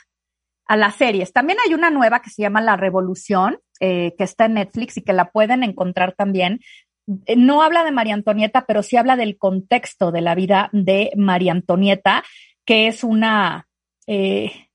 a 0.65 0.77
las 0.77 0.95
series. 0.95 1.33
También 1.33 1.59
hay 1.65 1.73
una 1.73 1.89
nueva 1.89 2.21
que 2.21 2.29
se 2.29 2.41
llama 2.41 2.61
La 2.61 2.77
Revolución, 2.77 3.59
eh, 3.79 4.13
que 4.17 4.23
está 4.23 4.45
en 4.45 4.53
Netflix 4.53 4.97
y 4.97 5.01
que 5.01 5.11
la 5.11 5.31
pueden 5.31 5.63
encontrar 5.63 6.13
también. 6.13 6.61
Eh, 7.25 7.35
no 7.35 7.61
habla 7.61 7.83
de 7.83 7.91
María 7.91 8.13
Antonieta, 8.13 8.65
pero 8.65 8.83
sí 8.83 8.95
habla 8.95 9.17
del 9.17 9.37
contexto 9.37 10.11
de 10.11 10.21
la 10.21 10.35
vida 10.35 10.69
de 10.71 11.11
María 11.17 11.51
Antonieta, 11.51 12.23
que 12.63 12.87
es 12.87 13.03
una, 13.03 13.67
eh, 14.07 14.69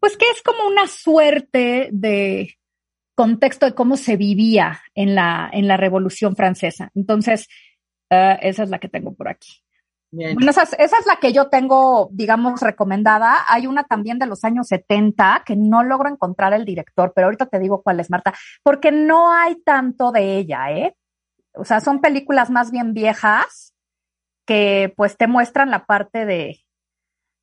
pues 0.00 0.16
que 0.16 0.26
es 0.26 0.42
como 0.42 0.66
una 0.66 0.86
suerte 0.86 1.88
de 1.92 2.56
contexto 3.14 3.66
de 3.66 3.74
cómo 3.74 3.96
se 3.96 4.16
vivía 4.16 4.80
en 4.94 5.14
la, 5.14 5.48
en 5.52 5.66
la 5.66 5.76
Revolución 5.76 6.36
Francesa. 6.36 6.90
Entonces, 6.94 7.48
esa 8.10 8.62
es 8.62 8.70
la 8.70 8.78
que 8.78 8.88
tengo 8.88 9.14
por 9.14 9.28
aquí. 9.28 9.62
Bueno, 10.10 10.50
esa 10.50 10.62
es, 10.62 11.06
la 11.06 11.16
que 11.20 11.32
yo 11.32 11.48
tengo, 11.48 12.08
digamos, 12.12 12.60
recomendada. 12.60 13.44
Hay 13.48 13.66
una 13.66 13.84
también 13.84 14.18
de 14.18 14.26
los 14.26 14.42
años 14.44 14.68
70 14.68 15.42
que 15.44 15.54
no 15.54 15.82
logro 15.82 16.08
encontrar 16.08 16.54
el 16.54 16.64
director, 16.64 17.12
pero 17.14 17.26
ahorita 17.26 17.46
te 17.46 17.58
digo 17.58 17.82
cuál 17.82 18.00
es, 18.00 18.10
Marta, 18.10 18.32
porque 18.62 18.90
no 18.90 19.32
hay 19.32 19.56
tanto 19.62 20.10
de 20.10 20.38
ella, 20.38 20.70
¿eh? 20.72 20.96
O 21.52 21.64
sea, 21.64 21.80
son 21.80 22.00
películas 22.00 22.50
más 22.50 22.70
bien 22.70 22.94
viejas 22.94 23.74
que 24.46 24.94
pues 24.96 25.16
te 25.18 25.26
muestran 25.26 25.70
la 25.70 25.84
parte 25.84 26.24
de, 26.24 26.60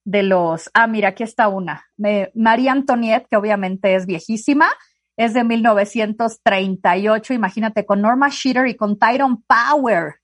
de 0.06 0.24
los, 0.24 0.72
ah, 0.74 0.88
mira, 0.88 1.10
aquí 1.10 1.24
está 1.24 1.48
una, 1.50 1.86
María 2.34 2.72
Antoniette, 2.72 3.28
que 3.30 3.38
obviamente 3.38 3.96
es 3.96 4.06
viejísima, 4.06 4.70
es 5.18 5.34
de 5.34 5.44
1938, 5.44 7.34
imagínate, 7.34 7.86
con 7.86 8.02
Norma 8.02 8.30
Shearer 8.30 8.68
y 8.68 8.76
con 8.76 8.98
Tyrone 8.98 9.38
Power. 9.48 10.16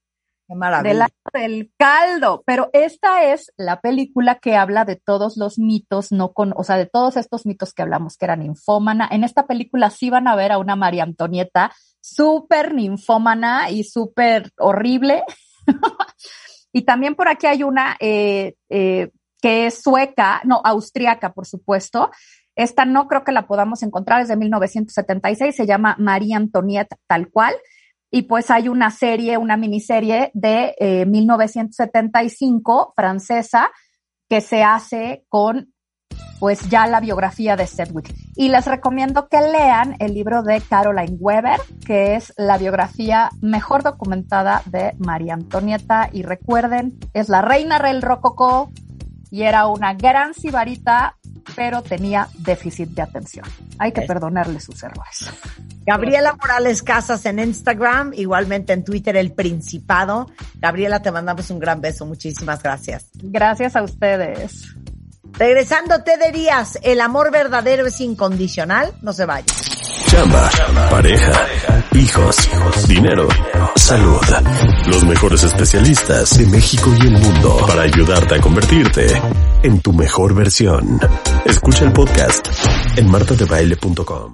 Del 0.84 1.04
del 1.34 1.72
caldo. 1.78 2.44
Pero 2.46 2.70
esta 2.74 3.26
es 3.26 3.52
la 3.58 3.82
película 3.82 4.36
que 4.36 4.56
habla 4.56 4.86
de 4.86 4.96
todos 4.96 5.38
los 5.38 5.58
mitos, 5.60 6.12
no 6.12 6.34
con, 6.34 6.54
o 6.56 6.64
sea, 6.64 6.78
de 6.78 6.86
todos 6.86 7.18
estos 7.18 7.46
mitos 7.46 7.74
que 7.74 7.82
hablamos 7.82 8.18
que 8.18 8.26
eran 8.26 8.40
ninfómana. 8.40 9.08
En 9.12 9.24
esta 9.24 9.48
película 9.48 9.90
sí 9.90 10.10
van 10.10 10.28
a 10.28 10.36
ver 10.36 10.52
a 10.52 10.58
una 10.58 10.76
María 10.76 11.04
Antonieta 11.04 11.72
súper 12.00 12.74
ninfómana 12.74 13.70
y 13.70 13.84
súper 13.84 14.52
horrible. 14.58 15.24
y 16.74 16.82
también 16.84 17.16
por 17.16 17.30
aquí 17.30 17.48
hay 17.48 17.64
una 17.64 17.96
eh, 18.00 18.56
eh, 18.70 19.12
que 19.42 19.68
es 19.68 19.82
sueca, 19.82 20.42
no, 20.44 20.62
austriaca, 20.64 21.34
por 21.34 21.48
supuesto. 21.48 22.12
Esta 22.56 22.86
no 22.86 23.08
creo 23.08 23.24
que 23.24 23.32
la 23.32 23.48
podamos 23.48 23.82
encontrar, 23.82 24.22
es 24.22 24.28
de 24.28 24.36
1976, 24.36 25.56
se 25.56 25.66
llama 25.66 25.96
María 25.98 26.38
Antonieta 26.38 26.98
tal 27.08 27.30
cual 27.30 27.56
y 28.12 28.24
pues 28.24 28.52
hay 28.52 28.68
una 28.68 28.92
serie, 28.92 29.38
una 29.38 29.58
miniserie 29.58 30.32
de 30.34 31.06
1975 31.08 32.82
eh, 32.90 32.94
francesa 32.96 33.72
que 34.30 34.42
se 34.42 34.64
hace 34.64 35.26
con 35.30 35.74
pues 36.42 36.68
ya 36.70 36.88
la 36.88 37.00
biografía 37.00 37.56
de 37.56 37.68
Sedgwick. 37.68 38.16
Y 38.36 38.50
les 38.50 38.66
recomiendo 38.66 39.30
que 39.30 39.40
lean 39.42 39.96
el 40.00 40.16
libro 40.16 40.42
de 40.42 40.60
Caroline 40.60 41.16
Weber, 41.20 41.60
que 41.86 42.16
es 42.16 42.34
la 42.36 42.58
biografía 42.58 43.30
mejor 43.42 43.84
documentada 43.84 44.64
de 44.66 44.96
María 44.98 45.36
Antonieta. 45.36 46.10
Y 46.12 46.24
recuerden, 46.24 46.98
es 47.14 47.30
la 47.30 47.44
reina 47.44 47.78
del 47.78 48.02
rococó 48.02 48.72
y 49.30 49.44
era 49.44 49.68
una 49.68 49.94
gran 49.94 50.34
sibarita, 50.34 51.20
pero 51.56 51.82
tenía 51.82 52.28
déficit 52.38 52.90
de 52.90 53.02
atención. 53.02 53.46
Hay 53.78 53.92
que 53.92 54.02
perdonarle 54.02 54.60
sus 54.60 54.82
errores. 54.84 55.30
Gabriela 55.86 56.36
Morales 56.40 56.84
Casas 56.84 57.26
en 57.26 57.40
Instagram, 57.40 58.14
igualmente 58.14 58.74
en 58.74 58.84
Twitter 58.84 59.16
El 59.16 59.32
Principado. 59.32 60.30
Gabriela, 60.60 61.02
te 61.02 61.12
mandamos 61.12 61.50
un 61.50 61.60
gran 61.60 61.82
beso. 61.82 62.06
Muchísimas 62.06 62.62
gracias. 62.62 63.10
Gracias 63.16 63.76
a 63.76 63.84
ustedes. 63.84 64.76
Regresando, 65.38 66.04
te 66.04 66.18
dirías, 66.18 66.78
el 66.84 67.02
amor 67.02 67.32
verdadero 67.32 67.88
es 67.88 68.00
incondicional. 68.02 68.94
No 69.02 69.14
se 69.14 69.26
vaya. 69.26 69.46
Chamba, 70.08 70.50
pareja, 70.90 71.48
hijos, 71.94 72.36
dinero, 72.88 73.30
salud. 73.76 74.20
Los 74.88 75.06
mejores 75.06 75.44
especialistas 75.44 76.38
de 76.38 76.46
México 76.48 76.94
y 77.02 77.08
el 77.08 77.14
mundo 77.14 77.58
para 77.66 77.84
ayudarte 77.84 78.36
a 78.36 78.42
convertirte 78.42 79.08
en 79.64 79.80
tu 79.80 79.94
mejor 79.94 80.36
versión. 80.36 81.00
Escucha 81.46 81.86
el 81.86 81.94
podcast 81.94 82.46
en 82.98 83.10
martadebaile.com. 83.10 84.30